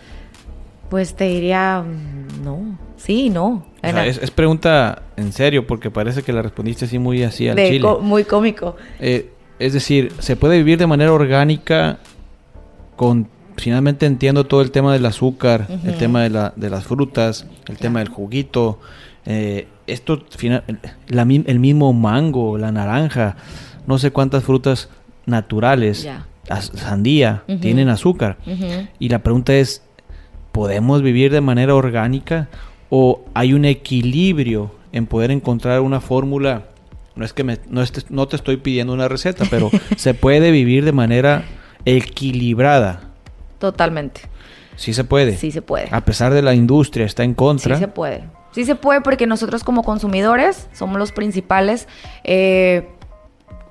Pues 0.88 1.14
te 1.14 1.24
diría, 1.24 1.84
mm, 1.86 2.42
no. 2.42 2.78
Sí, 2.96 3.28
no. 3.28 3.66
es, 3.82 4.30
pregunta 4.30 5.02
en 5.18 5.34
serio, 5.34 5.66
porque 5.66 5.90
parece 5.90 6.22
que 6.22 6.32
la 6.32 6.40
respondiste 6.40 6.86
así 6.86 6.98
muy 6.98 7.22
así 7.22 7.50
al 7.50 7.58
chile. 7.58 7.86
muy 8.00 8.24
cómico. 8.24 8.76
Eh, 8.98 9.30
es 9.58 9.74
decir, 9.74 10.10
¿se 10.20 10.36
puede 10.36 10.56
vivir 10.56 10.78
de 10.78 10.86
manera 10.86 11.12
orgánica 11.12 11.98
con... 12.96 13.28
Finalmente 13.56 14.06
entiendo 14.06 14.44
todo 14.44 14.62
el 14.62 14.70
tema 14.70 14.94
del 14.94 15.04
azúcar, 15.04 15.68
el 15.84 15.98
tema 15.98 16.22
de, 16.22 16.30
la, 16.30 16.54
de 16.56 16.70
las 16.70 16.84
frutas, 16.84 17.46
el 17.68 17.76
tema 17.76 17.98
del 17.98 18.08
juguito. 18.08 18.80
Eh, 19.26 19.68
esto, 19.86 20.24
final, 20.30 20.64
la, 21.08 21.22
el 21.22 21.58
mismo 21.58 21.92
mango, 21.92 22.56
la 22.56 22.72
naranja, 22.72 23.36
no 23.86 23.98
sé 23.98 24.10
cuántas 24.10 24.44
frutas 24.44 24.88
naturales, 25.26 26.08
sandía, 26.60 27.44
tienen 27.60 27.88
azúcar. 27.88 28.38
Y 28.98 29.08
la 29.08 29.20
pregunta 29.20 29.54
es, 29.54 29.82
¿podemos 30.52 31.02
vivir 31.02 31.32
de 31.32 31.40
manera 31.40 31.74
orgánica 31.74 32.48
o 32.90 33.22
hay 33.34 33.54
un 33.54 33.64
equilibrio 33.64 34.74
en 34.92 35.06
poder 35.06 35.30
encontrar 35.30 35.80
una 35.80 36.00
fórmula? 36.00 36.64
No 37.14 37.24
es 37.24 37.32
que 37.32 37.44
me, 37.44 37.58
no, 37.68 37.82
no 38.08 38.28
te 38.28 38.36
estoy 38.36 38.56
pidiendo 38.56 38.92
una 38.92 39.08
receta, 39.08 39.44
pero 39.50 39.70
se 39.96 40.14
puede 40.14 40.50
vivir 40.50 40.84
de 40.84 40.92
manera 40.92 41.44
equilibrada. 41.84 43.00
Totalmente. 43.58 44.22
Sí 44.76 44.94
se 44.94 45.04
puede. 45.04 45.36
Sí 45.36 45.50
se 45.50 45.62
puede. 45.62 45.88
A 45.90 46.00
pesar 46.00 46.32
de 46.32 46.42
la 46.42 46.54
industria 46.54 47.06
está 47.06 47.24
en 47.24 47.34
contra. 47.34 47.76
Sí 47.76 47.80
se 47.80 47.88
puede. 47.88 48.24
Sí 48.52 48.64
se 48.64 48.74
puede 48.74 49.00
porque 49.00 49.26
nosotros 49.26 49.64
como 49.64 49.82
consumidores 49.82 50.68
somos 50.72 50.98
los 50.98 51.12
principales 51.12 51.88
eh, 52.24 52.88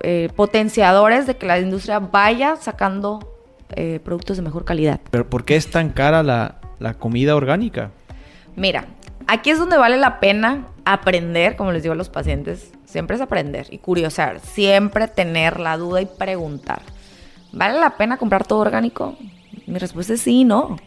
eh, 0.02 0.30
potenciadores 0.36 1.28
de 1.28 1.38
que 1.38 1.46
la 1.46 1.60
industria 1.60 2.00
vaya 2.00 2.56
sacando 2.56 3.38
eh, 3.76 4.00
productos 4.04 4.38
de 4.38 4.44
mejor 4.44 4.66
calidad. 4.66 5.00
Pero 5.12 5.30
¿por 5.30 5.46
qué 5.46 5.56
es 5.56 5.70
tan 5.70 5.90
cara 5.90 6.24
la, 6.24 6.60
la 6.80 6.96
comida 6.96 7.36
orgánica? 7.36 7.92
Mira, 8.56 8.86
aquí 9.28 9.52
es 9.52 9.60
donde 9.60 9.78
vale 9.78 9.98
la 9.98 10.20
pena 10.20 10.68
aprender, 10.86 11.56
como 11.56 11.72
les 11.72 11.84
digo 11.84 11.94
a 11.94 11.98
los 11.98 12.10
pacientes, 12.10 12.72
siempre 12.86 13.16
es 13.16 13.22
aprender 13.22 13.68
y 13.70 13.78
curiosar, 13.78 14.40
siempre 14.40 15.08
tener 15.08 15.60
la 15.60 15.78
duda 15.78 16.02
y 16.02 16.06
preguntar. 16.06 16.82
¿Vale 17.52 17.80
la 17.80 17.98
pena 17.98 18.18
comprar 18.18 18.46
todo 18.46 18.60
orgánico? 18.60 19.16
Mi 19.68 19.78
respuesta 19.78 20.14
es 20.14 20.22
sí, 20.22 20.44
no. 20.44 20.78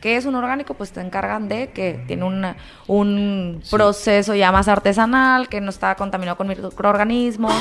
¿Qué 0.00 0.16
es 0.16 0.26
un 0.26 0.36
orgánico? 0.36 0.74
Pues 0.74 0.92
te 0.92 1.00
encargan 1.00 1.48
de 1.48 1.70
que 1.70 2.04
tiene 2.06 2.24
un 2.86 3.62
proceso 3.70 4.34
ya 4.34 4.52
más 4.52 4.68
artesanal, 4.68 5.48
que 5.48 5.60
no 5.60 5.70
está 5.70 5.96
contaminado 5.96 6.36
con 6.36 6.46
microorganismos, 6.46 7.52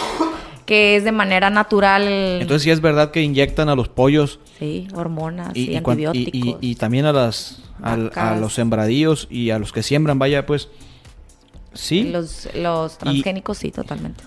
que 0.65 0.97
es 0.97 1.03
de 1.03 1.11
manera 1.11 1.49
natural. 1.49 2.03
Entonces 2.07 2.63
sí 2.63 2.69
es 2.69 2.79
verdad 2.79 3.09
que 3.09 3.23
inyectan 3.23 3.69
a 3.69 3.75
los 3.75 3.89
pollos. 3.89 4.39
Sí, 4.59 4.87
hormonas 4.93 5.55
y, 5.55 5.75
antibióticos. 5.75 6.57
Y, 6.61 6.75
también 6.75 7.05
a 7.05 7.13
las 7.13 7.63
a 7.81 8.35
los 8.39 8.53
sembradíos 8.53 9.27
y 9.31 9.49
a 9.49 9.57
los 9.57 9.71
que 9.71 9.81
siembran, 9.81 10.19
vaya, 10.19 10.45
pues 10.45 10.69
sí. 11.73 12.03
Los, 12.03 12.49
los 12.53 12.99
transgénicos 12.99 13.57
sí, 13.57 13.71
totalmente. 13.71 14.23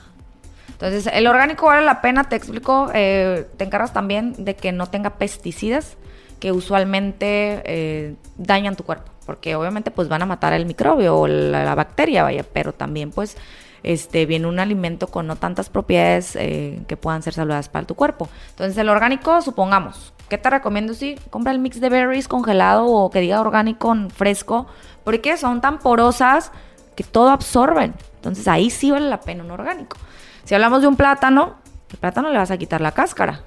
Entonces, 0.81 1.12
el 1.12 1.27
orgánico 1.27 1.66
vale 1.66 1.85
la 1.85 2.01
pena, 2.01 2.25
te 2.25 2.37
explico, 2.37 2.90
eh, 2.95 3.47
te 3.59 3.64
encargas 3.64 3.93
también 3.93 4.33
de 4.38 4.57
que 4.57 4.73
no 4.73 4.87
tenga 4.87 5.11
pesticidas 5.11 5.99
que 6.38 6.53
usualmente 6.53 7.61
eh, 7.66 8.14
dañan 8.38 8.77
tu 8.77 8.85
cuerpo, 8.85 9.12
porque 9.27 9.55
obviamente 9.57 9.90
pues 9.90 10.09
van 10.09 10.23
a 10.23 10.27
matar 10.27 10.55
el 10.55 10.64
microbio 10.64 11.19
o 11.19 11.29
la 11.29 11.75
bacteria, 11.75 12.23
vaya, 12.23 12.47
pero 12.51 12.73
también 12.73 13.11
pues 13.11 13.37
este, 13.83 14.25
viene 14.25 14.47
un 14.47 14.59
alimento 14.59 15.09
con 15.09 15.27
no 15.27 15.37
tantas 15.37 15.69
propiedades 15.69 16.35
eh, 16.37 16.81
que 16.87 16.97
puedan 16.97 17.23
ser 17.23 17.35
saludables 17.35 17.69
para 17.69 17.87
tu 17.87 17.95
cuerpo. 17.95 18.31
Entonces, 18.49 18.79
el 18.79 18.88
orgánico, 18.88 19.43
supongamos, 19.43 20.14
¿qué 20.31 20.38
te 20.38 20.49
recomiendo? 20.49 20.95
Si 20.95 21.16
compra 21.29 21.53
el 21.53 21.59
mix 21.59 21.79
de 21.79 21.90
berries 21.90 22.27
congelado 22.27 22.87
o 22.87 23.11
que 23.11 23.21
diga 23.21 23.43
orgánico 23.43 23.95
fresco, 24.14 24.66
porque 25.05 25.37
son 25.37 25.61
tan 25.61 25.79
porosas 25.79 26.53
que 26.97 27.05
todo 27.05 27.29
absorben. 27.29 27.93
Entonces, 28.16 28.49
ahí 28.49 28.71
sí 28.71 28.90
vale 28.90 29.11
la 29.11 29.21
pena 29.21 29.45
un 29.45 29.51
orgánico. 29.51 29.99
Si 30.44 30.55
hablamos 30.55 30.83
de 30.83 30.88
un 30.88 30.96
plátano, 30.96 31.57
el 31.90 31.98
plátano 31.98 32.31
le 32.31 32.38
vas 32.38 32.50
a 32.50 32.59
quitar 32.59 32.81
la 32.81 32.92
cáscara. 32.92 33.40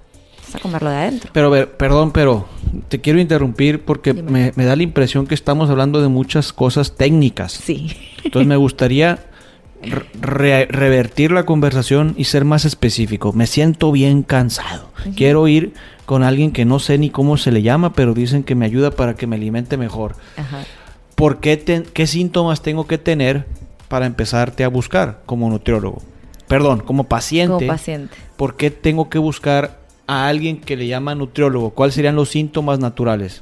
Vas 0.45 0.56
a 0.56 0.60
comerlo 0.60 0.89
de 0.89 0.97
adentro. 0.97 1.32
Pero, 1.34 1.69
perdón, 1.77 2.12
pero 2.12 2.47
te 2.89 2.99
quiero 3.01 3.19
interrumpir 3.19 3.84
porque 3.84 4.13
me, 4.13 4.51
me, 4.56 4.65
da 4.65 4.75
la 4.75 4.84
impresión 4.84 5.25
que 5.27 5.36
estamos 5.36 5.69
hablando 5.69 6.01
de 6.01 6.10
muchas 6.10 6.53
cosas 6.53 6.95
técnicas. 6.95 7.53
Sí. 7.53 7.95
Entonces 8.23 8.47
me 8.47 8.58
gustaría 8.58 9.19
revertir 10.19 11.32
la 11.32 11.45
conversación 11.45 12.13
y 12.17 12.25
ser 12.25 12.45
más 12.45 12.65
específico. 12.65 13.34
Me 13.34 13.47
siento 13.47 13.91
bien 13.91 14.23
cansado. 14.23 14.89
Quiero 15.15 15.47
ir 15.47 15.73
con 16.06 16.23
alguien 16.23 16.51
que 16.51 16.65
no 16.65 16.79
sé 16.79 16.97
ni 16.97 17.10
cómo 17.10 17.38
se 17.38 17.51
le 17.51 17.62
llama, 17.62 17.93
pero 17.93 18.13
dicen 18.13 18.43
que 18.43 18.56
me 18.56 18.65
ayuda 18.65 18.91
para 18.91 19.15
que 19.15 19.27
me 19.27 19.36
alimente 19.36 19.77
mejor. 19.77 20.15
¿Por 21.15 21.39
qué, 21.39 21.84
qué 21.93 22.08
síntomas 22.08 22.62
tengo 22.62 22.88
que 22.88 22.97
tener 22.97 23.45
para 23.88 24.06
empezarte 24.06 24.63
a 24.63 24.69
buscar 24.69 25.21
como 25.25 25.49
nutriólogo? 25.49 26.01
Perdón, 26.53 26.81
como 26.81 27.05
paciente. 27.05 27.51
Como 27.51 27.67
paciente. 27.67 28.15
¿Por 28.37 28.55
qué 28.55 28.69
tengo 28.69 29.09
que 29.09 29.17
buscar 29.17 29.79
a 30.05 30.27
alguien 30.27 30.61
que 30.61 30.77
le 30.77 30.85
llama 30.85 31.15
nutriólogo? 31.15 31.71
¿Cuáles 31.71 31.95
serían 31.95 32.15
los 32.15 32.29
síntomas 32.29 32.77
naturales? 32.77 33.41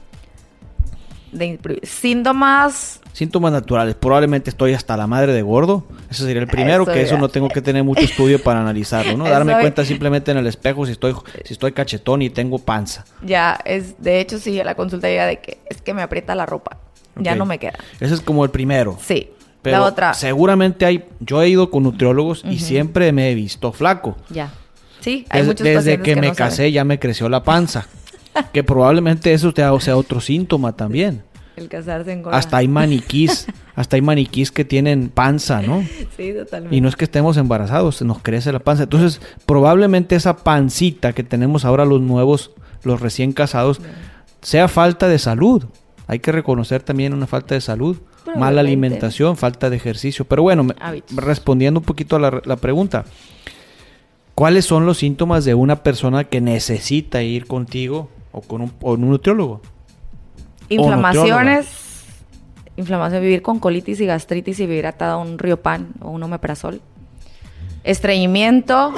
De 1.34 1.60
síntomas 1.84 3.02
Síntomas 3.12 3.52
naturales. 3.52 3.96
Probablemente 3.96 4.50
estoy 4.50 4.74
hasta 4.74 4.96
la 4.96 5.08
madre 5.08 5.34
de 5.34 5.42
gordo. 5.42 5.84
Ese 6.10 6.24
sería 6.24 6.42
el 6.42 6.48
primero, 6.48 6.86
que 6.86 7.02
eso 7.02 7.18
no 7.18 7.28
tengo 7.28 7.50
que 7.50 7.62
tener 7.62 7.84
mucho 7.84 8.00
estudio 8.00 8.42
para 8.42 8.62
analizarlo, 8.62 9.18
¿no? 9.18 9.26
Darme 9.30 9.60
cuenta 9.60 9.84
simplemente 9.84 10.32
en 10.32 10.38
el 10.38 10.48
espejo 10.48 10.86
si 10.86 10.94
estoy, 10.94 11.14
si 11.44 11.52
estoy 11.52 11.74
cachetón 11.74 12.22
y 12.22 12.30
tengo 12.30 12.60
panza. 12.60 13.04
Ya, 13.22 13.60
es, 13.66 14.02
de 14.02 14.22
hecho 14.22 14.40
sí, 14.40 14.64
la 14.64 14.76
consulta 14.76 15.10
llega 15.10 15.26
de 15.26 15.42
que 15.42 15.58
es 15.70 15.82
que 15.82 15.94
me 15.94 16.02
aprieta 16.02 16.34
la 16.34 16.46
ropa. 16.46 16.78
Ya 17.18 17.36
no 17.36 17.46
me 17.46 17.60
queda. 17.60 17.74
Ese 18.00 18.14
es 18.14 18.22
como 18.22 18.46
el 18.46 18.52
primero. 18.52 18.98
Sí. 19.06 19.32
Pero 19.62 19.80
la 19.80 19.86
otra. 19.86 20.14
Seguramente 20.14 20.86
hay, 20.86 21.06
yo 21.20 21.42
he 21.42 21.50
ido 21.50 21.70
con 21.70 21.84
nutriólogos 21.84 22.44
y 22.50 22.60
siempre 22.60 23.12
me 23.12 23.32
he 23.32 23.36
visto 23.36 23.72
flaco. 23.72 24.18
Ya. 24.30 24.52
Sí, 25.00 25.26
hay 25.30 25.44
muchos 25.44 25.64
Desde 25.64 26.00
que, 26.02 26.16
me 26.16 26.34
casé 26.34 26.72
ya 26.72 26.84
me 26.84 27.00
creció 27.00 27.30
la 27.30 27.44
panza. 27.44 27.88
que 28.54 28.64
probablemente 28.64 29.34
eso 29.34 29.52
sea 29.52 29.96
otro 29.96 30.22
síntoma 30.22 30.74
también. 30.74 31.24
El 31.58 31.68
casarse 31.68 32.14
en 32.14 32.24
Hasta 32.32 32.58
hay 32.58 32.68
maniquís, 32.68 33.46
hasta 33.76 33.98
hay 33.98 34.02
maniquís 34.02 34.52
que 34.52 34.64
tienen 34.64 35.10
panza, 35.10 35.62
¿no? 35.62 35.84
Sí, 36.16 36.34
totalmente. 36.34 36.76
Y 36.76 36.82
no 36.82 36.88
es 36.88 36.96
que 36.96 37.06
estemos 37.06 37.38
embarazados, 37.38 37.98
se 37.98 38.06
nos 38.06 38.20
crece 38.20 38.52
la 38.52 38.60
panza. 38.60 38.84
Entonces, 38.84 39.22
probablemente 39.46 40.16
esa 40.16 40.38
pancita 40.38 41.14
que 41.14 41.24
tenemos 41.24 41.66
ahora 41.66 41.86
los 41.86 42.02
nuevos, 42.02 42.52
los 42.84 43.02
recién 43.02 43.34
casados, 43.34 43.82
sea 44.42 44.68
falta 44.68 45.08
de 45.08 45.20
salud. 45.20 45.66
Hay 46.08 46.20
que 46.20 46.32
reconocer 46.32 46.84
también 46.84 47.14
una 47.14 47.28
falta 47.28 47.54
de 47.54 47.62
salud, 47.62 47.98
mala 48.36 48.62
alimentación, 48.62 49.38
falta 49.38 49.70
de 49.70 49.76
ejercicio. 49.76 50.26
Pero 50.26 50.44
bueno, 50.44 50.68
respondiendo 51.16 51.80
un 51.80 51.86
poquito 51.86 52.16
a 52.16 52.20
la, 52.20 52.56
pregunta, 52.58 53.06
¿cuáles 54.36 54.66
son 54.66 54.86
los 54.86 54.98
síntomas 54.98 55.46
de 55.46 55.54
una 55.56 55.84
persona 55.84 56.24
que 56.24 56.42
necesita 56.42 57.22
ir 57.24 57.48
contigo 57.48 58.10
o 58.32 58.42
con 58.42 58.62
un, 58.62 58.74
un 58.82 59.10
nutriólogo? 59.10 59.62
Inflamaciones, 60.70 61.68
inflamación, 62.78 63.22
vivir 63.22 63.42
con 63.42 63.60
colitis 63.60 64.00
y 64.00 64.06
gastritis 64.06 64.60
y 64.60 64.66
vivir 64.66 64.88
atado 64.88 65.14
a 65.14 65.18
un 65.18 65.38
pan 65.62 65.90
o 66.02 66.10
un 66.10 66.24
omeprazol. 66.24 66.82
Estreñimiento, 67.84 68.94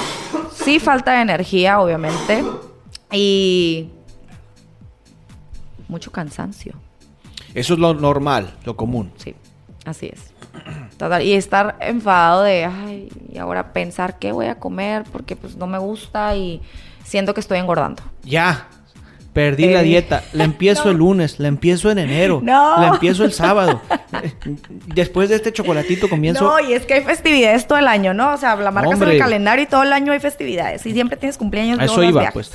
sí 0.52 0.80
falta 0.80 1.14
de 1.14 1.22
energía, 1.22 1.80
obviamente. 1.80 2.44
Y 3.12 3.90
mucho 5.88 6.12
cansancio. 6.12 6.74
Eso 7.54 7.74
es 7.74 7.80
lo 7.80 7.94
normal, 7.94 8.56
lo 8.66 8.76
común. 8.76 9.12
Sí, 9.18 9.36
así 9.86 10.08
es. 10.08 10.34
Y 11.22 11.34
estar 11.34 11.76
enfadado 11.82 12.44
de, 12.44 12.64
ay, 12.64 13.10
y 13.30 13.38
ahora 13.38 13.74
pensar 13.74 14.20
qué 14.20 14.32
voy 14.32 14.46
a 14.46 14.56
comer 14.56 15.04
porque 15.12 15.36
pues 15.36 15.58
no 15.58 15.68
me 15.68 15.78
gusta 15.78 16.34
y 16.38 16.62
siento 17.04 17.34
que 17.34 17.42
estoy 17.42 17.60
engordando. 17.60 18.02
Ya, 18.24 18.70
Perdí 19.34 19.66
la 19.66 19.82
eh, 19.82 19.84
dieta. 19.84 20.24
La 20.34 20.44
empiezo 20.44 20.92
el 20.92 20.98
lunes, 20.98 21.40
la 21.40 21.48
empiezo 21.48 21.90
en 21.90 21.98
enero, 21.98 22.40
no. 22.44 22.80
la 22.80 22.88
empiezo 22.90 23.26
el 23.26 23.34
sábado. 23.34 23.82
Después 24.94 25.30
de 25.30 25.36
este 25.36 25.52
chocolatito 25.52 26.08
comienzo. 26.08 26.44
No, 26.44 26.60
y 26.60 26.74
es 26.74 26.86
que 26.86 26.94
hay 26.94 27.04
festividades 27.04 27.68
todo 27.68 27.80
el 27.80 27.88
año, 27.88 28.14
¿no? 28.14 28.34
O 28.34 28.38
sea, 28.38 28.56
la 28.56 28.72
marcas 28.72 29.02
en 29.02 29.10
el 29.10 29.18
calendario 29.18 29.64
y 29.64 29.68
todo 29.68 29.84
el 29.84 29.92
año 29.92 30.14
hay 30.14 30.20
festividades. 30.20 30.86
Y 30.86 30.94
siempre 30.94 31.18
tienes 31.18 31.38
cumpleaños. 31.38 31.80
A 31.80 31.86
eso 31.86 32.04
iba, 32.04 32.30
pues. 32.32 32.52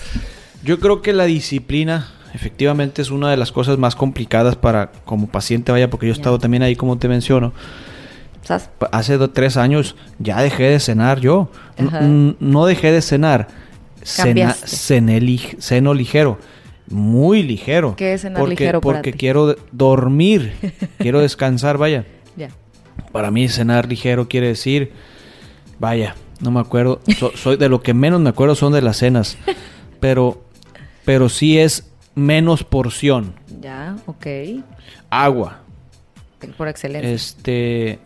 Yo 0.62 0.78
creo 0.78 1.02
que 1.02 1.12
la 1.12 1.24
disciplina 1.24 2.12
efectivamente 2.34 3.02
es 3.02 3.10
una 3.10 3.30
de 3.30 3.36
las 3.36 3.52
cosas 3.52 3.78
más 3.78 3.94
complicadas 3.96 4.56
para 4.56 4.92
como 5.04 5.26
paciente, 5.28 5.72
vaya, 5.72 5.90
porque 5.90 6.06
yo 6.06 6.12
he 6.12 6.16
estado 6.16 6.38
también 6.38 6.62
ahí, 6.62 6.76
como 6.76 6.98
te 6.98 7.08
menciono. 7.08 7.52
Hace 8.92 9.18
tres 9.28 9.56
años 9.56 9.94
ya 10.18 10.40
dejé 10.40 10.64
de 10.64 10.80
cenar 10.80 11.20
yo. 11.20 11.50
no 12.40 12.66
dejé 12.66 12.92
de 12.92 13.02
cenar. 13.02 13.48
Cena, 14.02 14.52
cené, 14.54 15.20
ceno 15.58 15.92
ligero 15.92 16.38
muy 16.90 17.42
ligero. 17.42 17.94
¿Qué 17.96 18.14
es 18.14 18.22
cenar 18.22 18.40
porque, 18.40 18.54
ligero 18.54 18.80
para 18.80 18.98
Porque 18.98 19.12
ti? 19.12 19.18
quiero 19.18 19.54
dormir, 19.72 20.54
quiero 20.98 21.20
descansar, 21.20 21.76
vaya. 21.78 22.06
Ya. 22.36 22.48
Para 23.12 23.30
mí 23.30 23.48
cenar 23.48 23.86
ligero 23.88 24.28
quiere 24.28 24.48
decir, 24.48 24.92
vaya, 25.78 26.14
no 26.40 26.50
me 26.50 26.60
acuerdo, 26.60 27.00
so- 27.18 27.32
soy 27.36 27.56
de 27.56 27.68
lo 27.68 27.82
que 27.82 27.92
menos 27.92 28.20
me 28.20 28.30
acuerdo 28.30 28.54
son 28.54 28.72
de 28.72 28.80
las 28.82 28.96
cenas, 28.98 29.36
pero, 30.00 30.42
pero 31.04 31.28
sí 31.28 31.58
es 31.58 31.87
menos 32.18 32.64
porción, 32.64 33.34
Ya, 33.60 33.96
ok. 34.06 34.26
agua, 35.10 35.60
Por 36.56 36.68
excelencia. 36.68 37.10
este, 37.10 37.98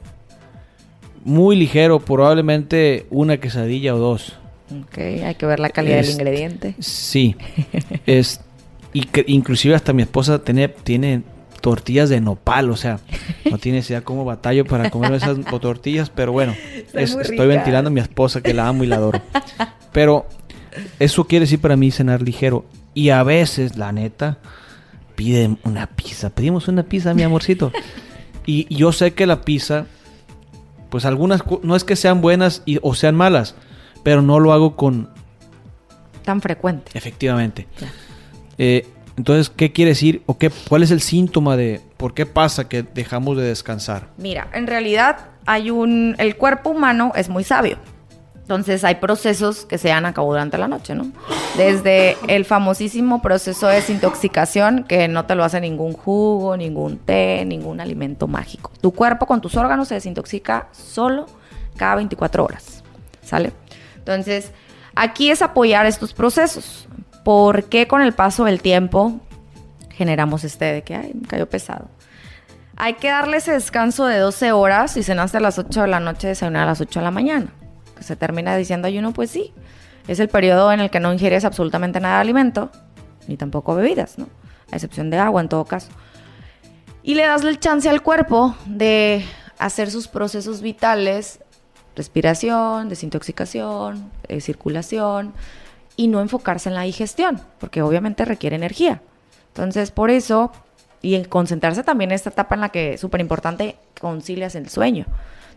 muy 1.25 1.57
ligero, 1.57 2.01
probablemente 2.01 3.07
una 3.11 3.37
quesadilla 3.39 3.95
o 3.95 3.99
dos. 3.99 4.39
Ok, 4.71 4.99
hay 4.99 5.35
que 5.35 5.47
ver 5.47 5.61
la 5.61 5.71
calidad 5.71 5.97
del 5.97 6.05
Este, 6.05 6.13
ingrediente. 6.23 6.75
Sí, 6.79 7.37
es 8.07 8.41
y 8.95 9.05
que 9.05 9.25
inclusive 9.27 9.75
hasta 9.75 9.93
mi 9.93 10.03
esposa 10.03 10.43
tiene, 10.45 10.69
tiene 10.69 11.23
tortillas 11.61 12.09
de 12.11 12.21
nopal, 12.21 12.71
o 12.71 12.77
sea, 12.77 12.99
no 13.51 13.57
tienes 13.59 13.89
idea 13.89 14.03
cómo 14.03 14.25
batallo 14.25 14.65
para 14.65 14.91
comer 14.91 15.13
esas 15.15 15.39
tortillas, 15.61 16.11
pero 16.11 16.33
bueno, 16.33 16.55
es- 16.93 17.15
estoy 17.15 17.47
ventilando 17.47 17.89
a 17.89 17.93
mi 17.93 18.01
esposa 18.01 18.43
que 18.43 18.53
la 18.53 18.67
amo 18.69 18.85
y 18.85 18.89
la 18.89 18.97
adoro. 18.97 19.23
Pero 19.93 20.27
eso 20.99 21.25
quiere 21.25 21.45
decir 21.45 21.61
para 21.61 21.77
mí 21.77 21.91
cenar 21.91 22.21
ligero 22.23 22.65
y 22.95 23.11
a 23.11 23.23
veces, 23.23 23.77
la 23.77 23.93
neta, 23.93 24.39
piden 25.15 25.59
una 25.65 25.87
pizza, 25.87 26.31
pedimos 26.31 26.69
una 26.69 26.83
pizza, 26.83 27.15
mi 27.15 27.23
amorcito. 27.23 27.73
Y 28.45 28.67
yo 28.75 28.91
sé 28.91 29.15
que 29.15 29.25
la 29.25 29.43
pizza, 29.43 29.87
pues 30.91 31.05
algunas 31.05 31.45
no 31.63 31.77
es 31.77 31.85
que 31.85 31.95
sean 31.95 32.21
buenas 32.21 32.63
y- 32.67 32.81
o 32.83 32.93
sean 32.95 33.15
malas, 33.15 33.55
pero 34.03 34.21
no 34.21 34.41
lo 34.41 34.53
hago 34.53 34.75
con 34.75 35.11
Tan 36.25 36.41
frecuente. 36.41 36.91
Efectivamente. 36.95 37.69
Eh, 38.59 38.87
entonces, 39.17 39.49
¿qué 39.49 39.71
quiere 39.73 39.91
decir 39.91 40.23
o 40.27 40.39
qué, 40.39 40.51
cuál 40.69 40.83
es 40.83 40.91
el 40.91 41.01
síntoma 41.01 41.57
de 41.57 41.81
por 41.97 42.15
qué 42.15 42.27
pasa 42.27 42.69
que 42.69 42.83
dejamos 42.83 43.37
de 43.37 43.45
descansar? 43.45 44.09
Mira, 44.19 44.49
en 44.55 44.67
realidad 44.67 45.19
hay 45.47 45.71
un. 45.71 46.17
El 46.19 46.37
cuerpo 46.37 46.71
humano 46.71 47.13
es 47.15 47.29
muy 47.29 47.45
sabio. 47.45 47.79
Entonces 48.43 48.83
hay 48.85 48.97
procesos 48.97 49.65
que 49.65 49.79
se 49.79 49.89
dan 49.89 50.05
a 50.05 50.13
cabo 50.13 50.33
durante 50.33 50.59
la 50.59 50.69
noche, 50.69 50.95
¿no? 50.95 51.07
Desde 51.57 52.17
el 52.27 52.45
famosísimo 52.45 53.23
proceso 53.23 53.69
de 53.69 53.77
desintoxicación, 53.77 54.85
que 54.85 55.07
no 55.09 55.27
te 55.27 55.37
lo 55.37 55.45
hace 55.45 55.61
ningún 55.61 55.93
jugo, 55.93 56.57
ningún 56.57 56.99
té, 56.99 57.45
ningún 57.47 57.81
alimento 57.81 58.27
mágico. 58.27 58.73
Tu 58.81 58.93
cuerpo 58.93 59.27
con 59.27 59.41
tus 59.41 59.57
órganos 59.57 59.89
se 59.89 59.95
desintoxica 59.95 60.69
solo 60.73 61.27
cada 61.77 61.95
24 61.95 62.45
horas, 62.45 62.83
¿sale? 63.23 63.53
Entonces, 63.97 64.51
aquí 64.97 65.31
es 65.31 65.41
apoyar 65.41 65.87
estos 65.87 66.13
procesos. 66.13 66.89
¿Por 67.25 67.65
qué 67.65 67.87
con 67.87 68.03
el 68.03 68.13
paso 68.13 68.45
del 68.45 68.61
tiempo 68.61 69.21
generamos 69.91 70.43
este 70.43 70.65
de 70.65 70.83
que, 70.83 70.97
ay, 70.97 71.13
me 71.15 71.29
cayó 71.29 71.49
pesado? 71.49 71.89
Hay 72.77 72.95
que 72.95 73.09
darle 73.09 73.37
ese 73.37 73.53
descanso 73.53 74.07
de 74.07 74.19
12 74.19 74.51
horas. 74.51 74.91
Si 74.91 75.05
cenaste 75.05 75.37
a 75.37 75.41
las 75.41 75.59
8 75.59 75.83
de 75.83 75.87
la 75.87 76.01
noche, 76.01 76.27
desayunar 76.27 76.65
a 76.65 76.67
las 76.67 76.81
8 76.81 76.99
de 76.99 77.05
la 77.05 77.11
mañana. 77.13 77.53
Que 78.03 78.09
se 78.09 78.17
termina 78.17 78.57
diciendo 78.57 78.89
ayuno, 78.89 79.13
pues 79.13 79.31
sí. 79.31 79.53
Es 80.09 80.19
el 80.19 80.29
periodo 80.29 80.73
en 80.73 80.81
el 80.81 80.91
que 80.91 80.99
no 80.99 81.13
ingieres 81.13 81.45
absolutamente 81.45 82.01
nada 82.01 82.17
de 82.17 82.23
alimento, 82.23 82.71
ni 83.29 83.37
tampoco 83.37 83.77
bebidas, 83.77 84.19
¿no? 84.19 84.27
A 84.73 84.75
excepción 84.75 85.09
de 85.09 85.19
agua 85.19 85.41
en 85.41 85.49
todo 85.49 85.65
caso. 85.65 85.89
Y 87.05 87.15
le 87.15 87.23
das 87.23 87.45
el 87.45 87.61
chance 87.61 87.89
al 87.89 88.03
cuerpo 88.03 88.57
de 88.67 89.25
hacer 89.59 89.89
sus 89.89 90.09
procesos 90.09 90.63
vitales, 90.63 91.39
respiración, 91.95 92.89
desintoxicación, 92.89 94.11
eh, 94.27 94.41
circulación, 94.41 95.33
y 95.95 96.09
no 96.09 96.21
enfocarse 96.21 96.71
en 96.71 96.75
la 96.75 96.83
digestión, 96.83 97.41
porque 97.61 97.83
obviamente 97.83 98.25
requiere 98.25 98.57
energía. 98.57 99.01
Entonces, 99.49 99.93
por 99.93 100.11
eso, 100.11 100.51
y 101.03 101.15
en 101.15 101.25
concentrarse 101.25 101.85
también 101.85 102.11
en 102.11 102.17
esta 102.17 102.31
etapa 102.31 102.57
en 102.57 102.63
la 102.63 102.71
que 102.71 102.95
es 102.95 103.01
súper 103.01 103.21
importante, 103.21 103.77
concilias 104.01 104.57
el 104.57 104.69
sueño. 104.69 105.07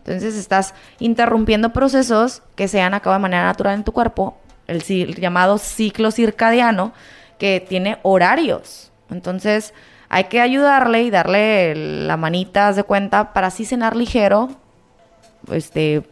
Entonces, 0.06 0.36
estás 0.36 0.72
interrumpiendo 1.00 1.72
procesos 1.72 2.42
que 2.54 2.68
se 2.68 2.80
han 2.80 2.94
acabado 2.94 3.18
de 3.18 3.22
manera 3.22 3.44
natural 3.44 3.74
en 3.74 3.82
tu 3.82 3.90
cuerpo, 3.90 4.38
el, 4.68 4.82
llamado 5.16 5.58
ciclo 5.58 6.12
circadiano, 6.12 6.92
que 7.38 7.64
tiene 7.68 7.98
horarios. 8.04 8.92
Entonces, 9.10 9.74
hay 10.08 10.24
que 10.24 10.40
ayudarle 10.40 11.02
y 11.02 11.10
darle 11.10 11.74
la 12.06 12.16
manita, 12.16 12.72
de 12.72 12.84
cuenta, 12.84 13.32
para 13.32 13.48
así 13.48 13.64
cenar 13.64 13.96
ligero, 13.96 14.50
este, 15.50 16.04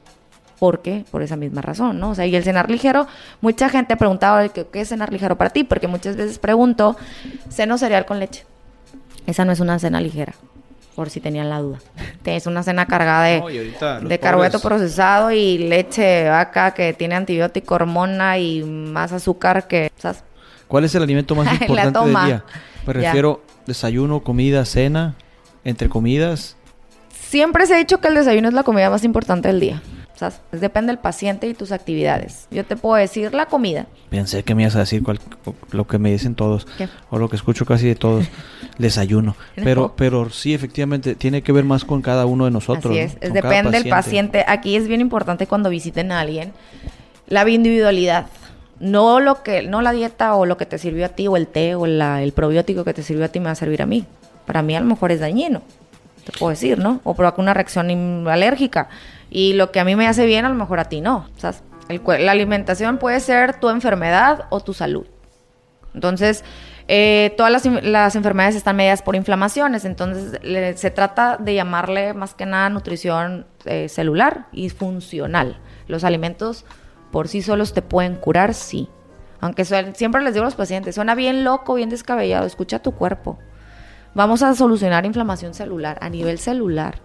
¿Por 0.58 0.82
qué? 0.82 1.04
Por 1.10 1.22
esa 1.22 1.36
misma 1.36 1.62
razón, 1.62 1.98
¿no? 1.98 2.10
O 2.10 2.14
sea, 2.14 2.26
y 2.26 2.34
el 2.34 2.42
cenar 2.42 2.70
ligero, 2.70 3.06
mucha 3.40 3.68
gente 3.68 3.94
ha 3.94 3.96
preguntado 3.96 4.50
¿qué, 4.52 4.66
qué 4.66 4.80
es 4.80 4.88
cenar 4.88 5.12
ligero 5.12 5.36
para 5.36 5.50
ti? 5.50 5.62
Porque 5.64 5.88
muchas 5.88 6.16
veces 6.16 6.38
pregunto, 6.38 6.96
ceno 7.50 7.76
cereal 7.76 8.06
con 8.06 8.18
leche. 8.18 8.46
Esa 9.26 9.44
no 9.44 9.52
es 9.52 9.60
una 9.60 9.78
cena 9.78 10.00
ligera, 10.00 10.34
por 10.94 11.10
si 11.10 11.20
tenían 11.20 11.50
la 11.50 11.60
duda. 11.60 11.78
Es 12.24 12.46
una 12.46 12.62
cena 12.62 12.86
cargada 12.86 13.24
de, 13.24 13.40
No, 13.40 14.08
de 14.08 14.18
carbohidrato 14.18 14.58
pobres- 14.58 14.62
procesado 14.62 15.30
y 15.30 15.58
leche 15.58 16.02
de 16.02 16.28
vaca 16.30 16.72
que 16.72 16.92
tiene 16.94 17.14
antibiótico, 17.14 17.74
hormona 17.74 18.38
y 18.38 18.62
más 18.64 19.12
azúcar 19.12 19.66
que... 19.68 19.90
¿sabes? 19.98 20.24
¿Cuál 20.68 20.84
es 20.84 20.94
el 20.94 21.02
alimento 21.02 21.34
más 21.34 21.52
importante 21.60 21.98
del 21.98 22.08
día? 22.08 22.44
Me 22.86 22.92
Ya. 22.94 23.00
refiero 23.00 23.42
desayuno, 23.66 24.20
comida, 24.20 24.64
cena, 24.64 25.14
entre 25.64 25.88
comidas. 25.88 26.56
Siempre 27.10 27.66
se 27.66 27.74
ha 27.74 27.78
dicho 27.78 27.98
que 28.00 28.08
el 28.08 28.14
desayuno 28.14 28.48
es 28.48 28.54
la 28.54 28.62
comida 28.62 28.88
más 28.90 29.04
importante 29.04 29.48
del 29.48 29.60
día. 29.60 29.82
Depende 30.52 30.92
del 30.92 30.98
paciente 30.98 31.48
y 31.48 31.54
tus 31.54 31.72
actividades. 31.72 32.46
Yo 32.50 32.64
te 32.64 32.76
puedo 32.76 32.94
decir 32.96 33.34
la 33.34 33.46
comida. 33.46 33.86
Pensé 34.10 34.42
que 34.44 34.54
me 34.54 34.62
ibas 34.62 34.76
a 34.76 34.80
decir 34.80 35.02
cual- 35.02 35.18
lo 35.72 35.86
que 35.86 35.98
me 35.98 36.10
dicen 36.12 36.34
todos, 36.34 36.66
¿Qué? 36.78 36.88
o 37.10 37.18
lo 37.18 37.28
que 37.28 37.36
escucho 37.36 37.66
casi 37.66 37.86
de 37.88 37.94
todos, 37.96 38.24
desayuno. 38.78 39.36
No. 39.56 39.64
Pero, 39.64 39.94
pero 39.96 40.30
sí, 40.30 40.54
efectivamente, 40.54 41.14
tiene 41.14 41.42
que 41.42 41.52
ver 41.52 41.64
más 41.64 41.84
con 41.84 42.00
cada 42.02 42.26
uno 42.26 42.44
de 42.44 42.50
nosotros. 42.50 42.86
Así 42.92 42.98
es, 42.98 43.18
depende 43.32 43.70
del 43.72 43.88
paciente. 43.88 44.44
Aquí 44.46 44.76
es 44.76 44.86
bien 44.88 45.00
importante 45.00 45.46
cuando 45.46 45.68
visiten 45.70 46.12
a 46.12 46.20
alguien 46.20 46.52
la 47.26 47.48
individualidad. 47.48 48.26
No 48.80 49.20
lo 49.20 49.42
que, 49.42 49.62
no 49.62 49.82
la 49.82 49.92
dieta 49.92 50.34
o 50.34 50.46
lo 50.46 50.56
que 50.56 50.66
te 50.66 50.78
sirvió 50.78 51.06
a 51.06 51.08
ti, 51.10 51.26
o 51.28 51.36
el 51.36 51.46
té, 51.46 51.74
o 51.74 51.86
la- 51.86 52.22
el 52.22 52.32
probiótico 52.32 52.84
que 52.84 52.92
te 52.94 53.02
sirvió 53.02 53.24
a 53.24 53.28
ti 53.28 53.38
me 53.40 53.46
va 53.46 53.52
a 53.52 53.56
servir 53.56 53.82
a 53.82 53.86
mí. 53.86 54.04
Para 54.46 54.62
mí 54.62 54.76
a 54.76 54.80
lo 54.80 54.86
mejor 54.86 55.10
es 55.10 55.20
dañino, 55.20 55.62
te 56.24 56.32
puedo 56.32 56.50
decir, 56.50 56.78
¿no? 56.78 57.00
O 57.04 57.14
provoca 57.14 57.40
una 57.40 57.54
reacción 57.54 58.26
alérgica. 58.28 58.88
Y 59.30 59.54
lo 59.54 59.72
que 59.72 59.80
a 59.80 59.84
mí 59.84 59.96
me 59.96 60.06
hace 60.06 60.26
bien, 60.26 60.44
a 60.44 60.48
lo 60.48 60.54
mejor 60.54 60.80
a 60.80 60.84
ti 60.84 61.00
no. 61.00 61.28
O 61.36 61.40
sea, 61.40 61.54
la 62.18 62.32
alimentación 62.32 62.98
puede 62.98 63.20
ser 63.20 63.60
tu 63.60 63.68
enfermedad 63.68 64.46
o 64.50 64.60
tu 64.60 64.74
salud. 64.74 65.06
Entonces, 65.94 66.44
eh, 66.88 67.32
todas 67.36 67.50
las, 67.82 68.16
enfermedades 68.16 68.56
están 68.56 68.76
medidas 68.76 69.00
por 69.00 69.16
inflamaciones, 69.16 69.86
entonces 69.86 70.38
se 70.78 70.90
trata 70.90 71.38
de 71.38 71.54
llamarle 71.54 72.12
más 72.12 72.34
que 72.34 72.44
nada 72.44 72.68
nutrición 72.68 73.46
eh, 73.64 73.88
celular 73.88 74.48
y 74.52 74.68
funcional. 74.68 75.58
Los 75.86 76.04
alimentos 76.04 76.64
por 77.10 77.28
sí 77.28 77.42
solos 77.42 77.72
te 77.72 77.80
pueden 77.80 78.16
curar, 78.16 78.54
sí. 78.54 78.88
Aunque 79.40 79.64
siempre 79.64 80.22
les 80.22 80.34
digo 80.34 80.44
a 80.44 80.46
los 80.46 80.56
pacientes, 80.56 80.94
suena 80.94 81.14
bien 81.14 81.44
loco, 81.44 81.74
bien 81.74 81.90
descabellado, 81.90 82.46
escucha 82.46 82.80
tu 82.80 82.92
cuerpo. 82.92 83.38
Vamos 84.14 84.42
a 84.42 84.54
solucionar 84.54 85.04
inflamación 85.06 85.54
celular 85.54 85.98
a 86.00 86.08
nivel 86.08 86.38
celular. 86.38 87.00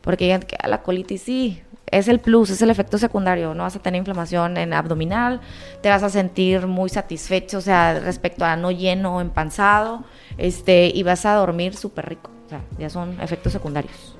Porque 0.00 0.24
digan 0.24 0.42
que 0.42 0.56
"Ah, 0.60 0.68
la 0.68 0.82
colitis 0.82 1.22
sí, 1.22 1.62
es 1.86 2.08
el 2.08 2.18
plus, 2.20 2.50
es 2.50 2.60
el 2.60 2.70
efecto 2.70 2.98
secundario. 2.98 3.54
No 3.54 3.62
vas 3.62 3.76
a 3.76 3.78
tener 3.78 3.98
inflamación 3.98 4.56
en 4.56 4.72
abdominal, 4.72 5.40
te 5.80 5.88
vas 5.88 6.02
a 6.02 6.10
sentir 6.10 6.66
muy 6.66 6.88
satisfecho, 6.90 7.58
o 7.58 7.60
sea, 7.60 7.98
respecto 8.00 8.44
a 8.44 8.56
no 8.56 8.70
lleno 8.70 9.20
empanzado, 9.20 10.04
este, 10.36 10.90
y 10.92 11.02
vas 11.04 11.24
a 11.24 11.34
dormir 11.34 11.74
súper 11.76 12.08
rico. 12.08 12.30
O 12.46 12.48
sea, 12.48 12.60
ya 12.78 12.90
son 12.90 13.18
efectos 13.20 13.52
secundarios. 13.52 14.16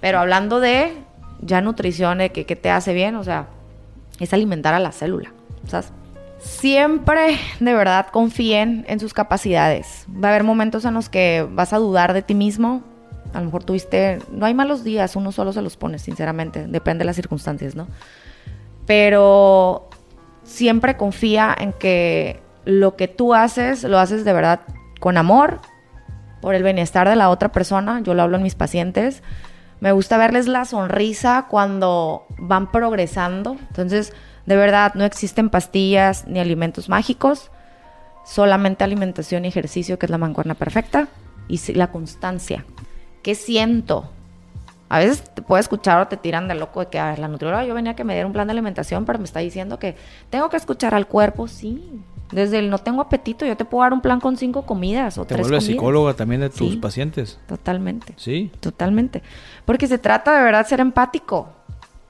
Pero 0.00 0.18
hablando 0.18 0.60
de 0.60 0.92
ya 1.40 1.60
nutrición, 1.60 2.18
que, 2.32 2.44
que 2.46 2.56
te 2.56 2.70
hace 2.70 2.92
bien, 2.92 3.16
o 3.16 3.24
sea, 3.24 3.46
es 4.20 4.32
alimentar 4.32 4.74
a 4.74 4.78
la 4.78 4.92
célula. 4.92 5.32
¿sabes? 5.66 5.92
Siempre, 6.44 7.38
de 7.58 7.72
verdad, 7.72 8.08
confíen 8.12 8.84
en 8.86 9.00
sus 9.00 9.14
capacidades. 9.14 10.04
Va 10.10 10.28
a 10.28 10.30
haber 10.32 10.44
momentos 10.44 10.84
en 10.84 10.92
los 10.92 11.08
que 11.08 11.48
vas 11.50 11.72
a 11.72 11.78
dudar 11.78 12.12
de 12.12 12.20
ti 12.20 12.34
mismo. 12.34 12.82
A 13.32 13.38
lo 13.38 13.46
mejor 13.46 13.64
tuviste, 13.64 14.18
no 14.30 14.44
hay 14.44 14.52
malos 14.52 14.84
días, 14.84 15.16
uno 15.16 15.32
solo 15.32 15.54
se 15.54 15.62
los 15.62 15.78
pone, 15.78 15.98
sinceramente, 15.98 16.66
depende 16.66 17.00
de 17.00 17.06
las 17.06 17.16
circunstancias, 17.16 17.74
¿no? 17.74 17.88
Pero 18.86 19.88
siempre 20.42 20.98
confía 20.98 21.56
en 21.58 21.72
que 21.72 22.42
lo 22.66 22.94
que 22.94 23.08
tú 23.08 23.32
haces, 23.32 23.82
lo 23.82 23.98
haces 23.98 24.26
de 24.26 24.32
verdad 24.34 24.60
con 25.00 25.16
amor, 25.16 25.60
por 26.42 26.54
el 26.54 26.62
bienestar 26.62 27.08
de 27.08 27.16
la 27.16 27.30
otra 27.30 27.52
persona. 27.52 28.00
Yo 28.02 28.12
lo 28.12 28.22
hablo 28.22 28.36
en 28.36 28.42
mis 28.42 28.54
pacientes. 28.54 29.22
Me 29.80 29.92
gusta 29.92 30.18
verles 30.18 30.46
la 30.46 30.66
sonrisa 30.66 31.46
cuando 31.48 32.26
van 32.36 32.70
progresando. 32.70 33.56
Entonces, 33.68 34.12
de 34.46 34.56
verdad, 34.56 34.94
no 34.94 35.04
existen 35.04 35.48
pastillas 35.50 36.26
ni 36.26 36.38
alimentos 36.40 36.88
mágicos. 36.88 37.50
Solamente 38.24 38.84
alimentación 38.84 39.44
y 39.44 39.48
ejercicio, 39.48 39.98
que 39.98 40.06
es 40.06 40.10
la 40.10 40.18
mancuerna 40.18 40.54
perfecta. 40.54 41.08
Y 41.48 41.60
la 41.74 41.88
constancia. 41.92 42.64
¿Qué 43.22 43.34
siento? 43.34 44.10
A 44.88 44.98
veces 44.98 45.24
te 45.34 45.42
puede 45.42 45.60
escuchar 45.60 46.00
o 46.00 46.08
te 46.08 46.16
tiran 46.16 46.48
de 46.48 46.54
loco 46.54 46.80
de 46.80 46.86
que, 46.86 46.98
a 46.98 47.10
ver, 47.10 47.18
la 47.18 47.28
nutrióloga 47.28 47.64
yo 47.64 47.74
venía 47.74 47.92
a 47.92 47.96
que 47.96 48.04
me 48.04 48.14
diera 48.14 48.26
un 48.26 48.32
plan 48.32 48.46
de 48.46 48.52
alimentación, 48.52 49.04
pero 49.04 49.18
me 49.18 49.24
está 49.26 49.40
diciendo 49.40 49.78
que 49.78 49.96
tengo 50.30 50.48
que 50.48 50.56
escuchar 50.56 50.94
al 50.94 51.06
cuerpo. 51.06 51.46
Sí, 51.48 52.00
Desde 52.32 52.58
el 52.58 52.70
no 52.70 52.78
tengo 52.78 53.02
apetito, 53.02 53.44
yo 53.44 53.56
te 53.56 53.64
puedo 53.66 53.82
dar 53.82 53.92
un 53.92 54.00
plan 54.00 54.18
con 54.18 54.36
cinco 54.38 54.62
comidas 54.62 55.18
o 55.18 55.22
Te 55.26 55.34
tres 55.34 55.42
vuelves 55.46 55.64
comidas. 55.64 55.76
psicóloga 55.80 56.14
también 56.14 56.40
de 56.40 56.48
tus 56.50 56.72
Sí. 56.72 56.76
pacientes. 56.78 57.38
Totalmente. 57.46 58.14
Sí. 58.16 58.50
Totalmente. 58.60 59.22
Porque 59.66 59.86
se 59.86 59.98
trata 59.98 60.36
de 60.38 60.42
verdad 60.42 60.66
ser 60.66 60.80
empático. 60.80 61.50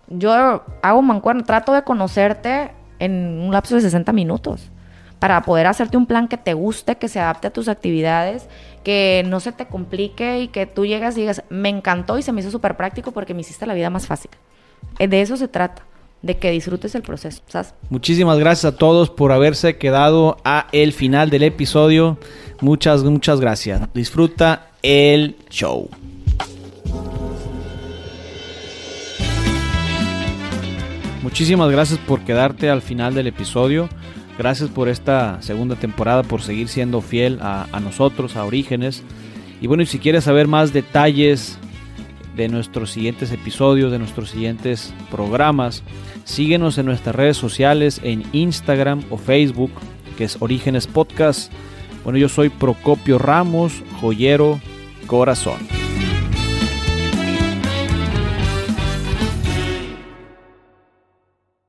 Yo 0.08 0.64
hago 0.82 1.02
mancuerna, 1.02 1.44
trato 1.44 1.72
de 1.72 1.82
conocerte 1.82 2.72
en 2.98 3.40
un 3.40 3.52
lapso 3.52 3.74
de 3.74 3.80
60 3.80 4.12
minutos 4.12 4.70
para 5.18 5.40
poder 5.42 5.66
hacerte 5.66 5.96
un 5.96 6.06
plan 6.06 6.28
que 6.28 6.36
te 6.36 6.52
guste, 6.52 6.96
que 6.96 7.08
se 7.08 7.18
adapte 7.18 7.46
a 7.46 7.50
tus 7.50 7.68
actividades, 7.68 8.46
que 8.82 9.24
no 9.26 9.40
se 9.40 9.52
te 9.52 9.66
complique 9.66 10.40
y 10.40 10.48
que 10.48 10.66
tú 10.66 10.84
llegas 10.84 11.16
y 11.16 11.20
digas, 11.20 11.42
me 11.48 11.70
encantó 11.70 12.18
y 12.18 12.22
se 12.22 12.32
me 12.32 12.42
hizo 12.42 12.50
súper 12.50 12.76
práctico 12.76 13.12
porque 13.12 13.32
me 13.32 13.40
hiciste 13.40 13.66
la 13.66 13.72
vida 13.72 13.88
más 13.88 14.06
fácil. 14.06 14.30
Eh, 14.98 15.08
De 15.08 15.22
eso 15.22 15.38
se 15.38 15.48
trata, 15.48 15.82
de 16.20 16.36
que 16.36 16.50
disfrutes 16.50 16.94
el 16.94 17.00
proceso, 17.02 17.42
¿sabes? 17.46 17.74
Muchísimas 17.88 18.38
gracias 18.38 18.74
a 18.74 18.76
todos 18.76 19.08
por 19.08 19.32
haberse 19.32 19.78
quedado 19.78 20.36
a 20.44 20.66
el 20.72 20.92
final 20.92 21.30
del 21.30 21.44
episodio. 21.44 22.18
Muchas, 22.60 23.02
muchas 23.02 23.40
gracias. 23.40 23.80
Disfruta 23.94 24.66
el 24.82 25.36
show. 25.48 25.88
Muchísimas 31.24 31.70
gracias 31.70 31.98
por 32.00 32.20
quedarte 32.20 32.68
al 32.68 32.82
final 32.82 33.14
del 33.14 33.26
episodio. 33.26 33.88
Gracias 34.36 34.68
por 34.68 34.90
esta 34.90 35.40
segunda 35.40 35.74
temporada, 35.74 36.22
por 36.22 36.42
seguir 36.42 36.68
siendo 36.68 37.00
fiel 37.00 37.38
a, 37.40 37.80
nosotros, 37.82 38.36
a 38.36 38.44
Orígenes. 38.44 39.02
Y 39.62 39.66
bueno, 39.66 39.82
y 39.82 39.86
si 39.86 39.98
quieres 39.98 40.24
saber 40.24 40.48
más 40.48 40.74
detalles 40.74 41.56
de 42.36 42.48
nuestros 42.48 42.90
siguientes 42.90 43.32
episodios, 43.32 43.90
de 43.90 43.98
nuestros 43.98 44.28
siguientes 44.28 44.92
programas, 45.10 45.82
síguenos 46.24 46.76
en 46.76 46.84
nuestras 46.84 47.16
redes 47.16 47.38
sociales, 47.38 48.02
en 48.04 48.22
Instagram 48.32 49.02
o 49.08 49.16
Facebook, 49.16 49.70
que 50.18 50.24
es 50.24 50.36
Orígenes 50.40 50.86
Podcast. 50.86 51.50
Bueno, 52.04 52.18
yo 52.18 52.28
soy 52.28 52.50
Procopio 52.50 53.18
Ramos, 53.18 53.82
joyero 53.98 54.60
corazón. 55.06 55.83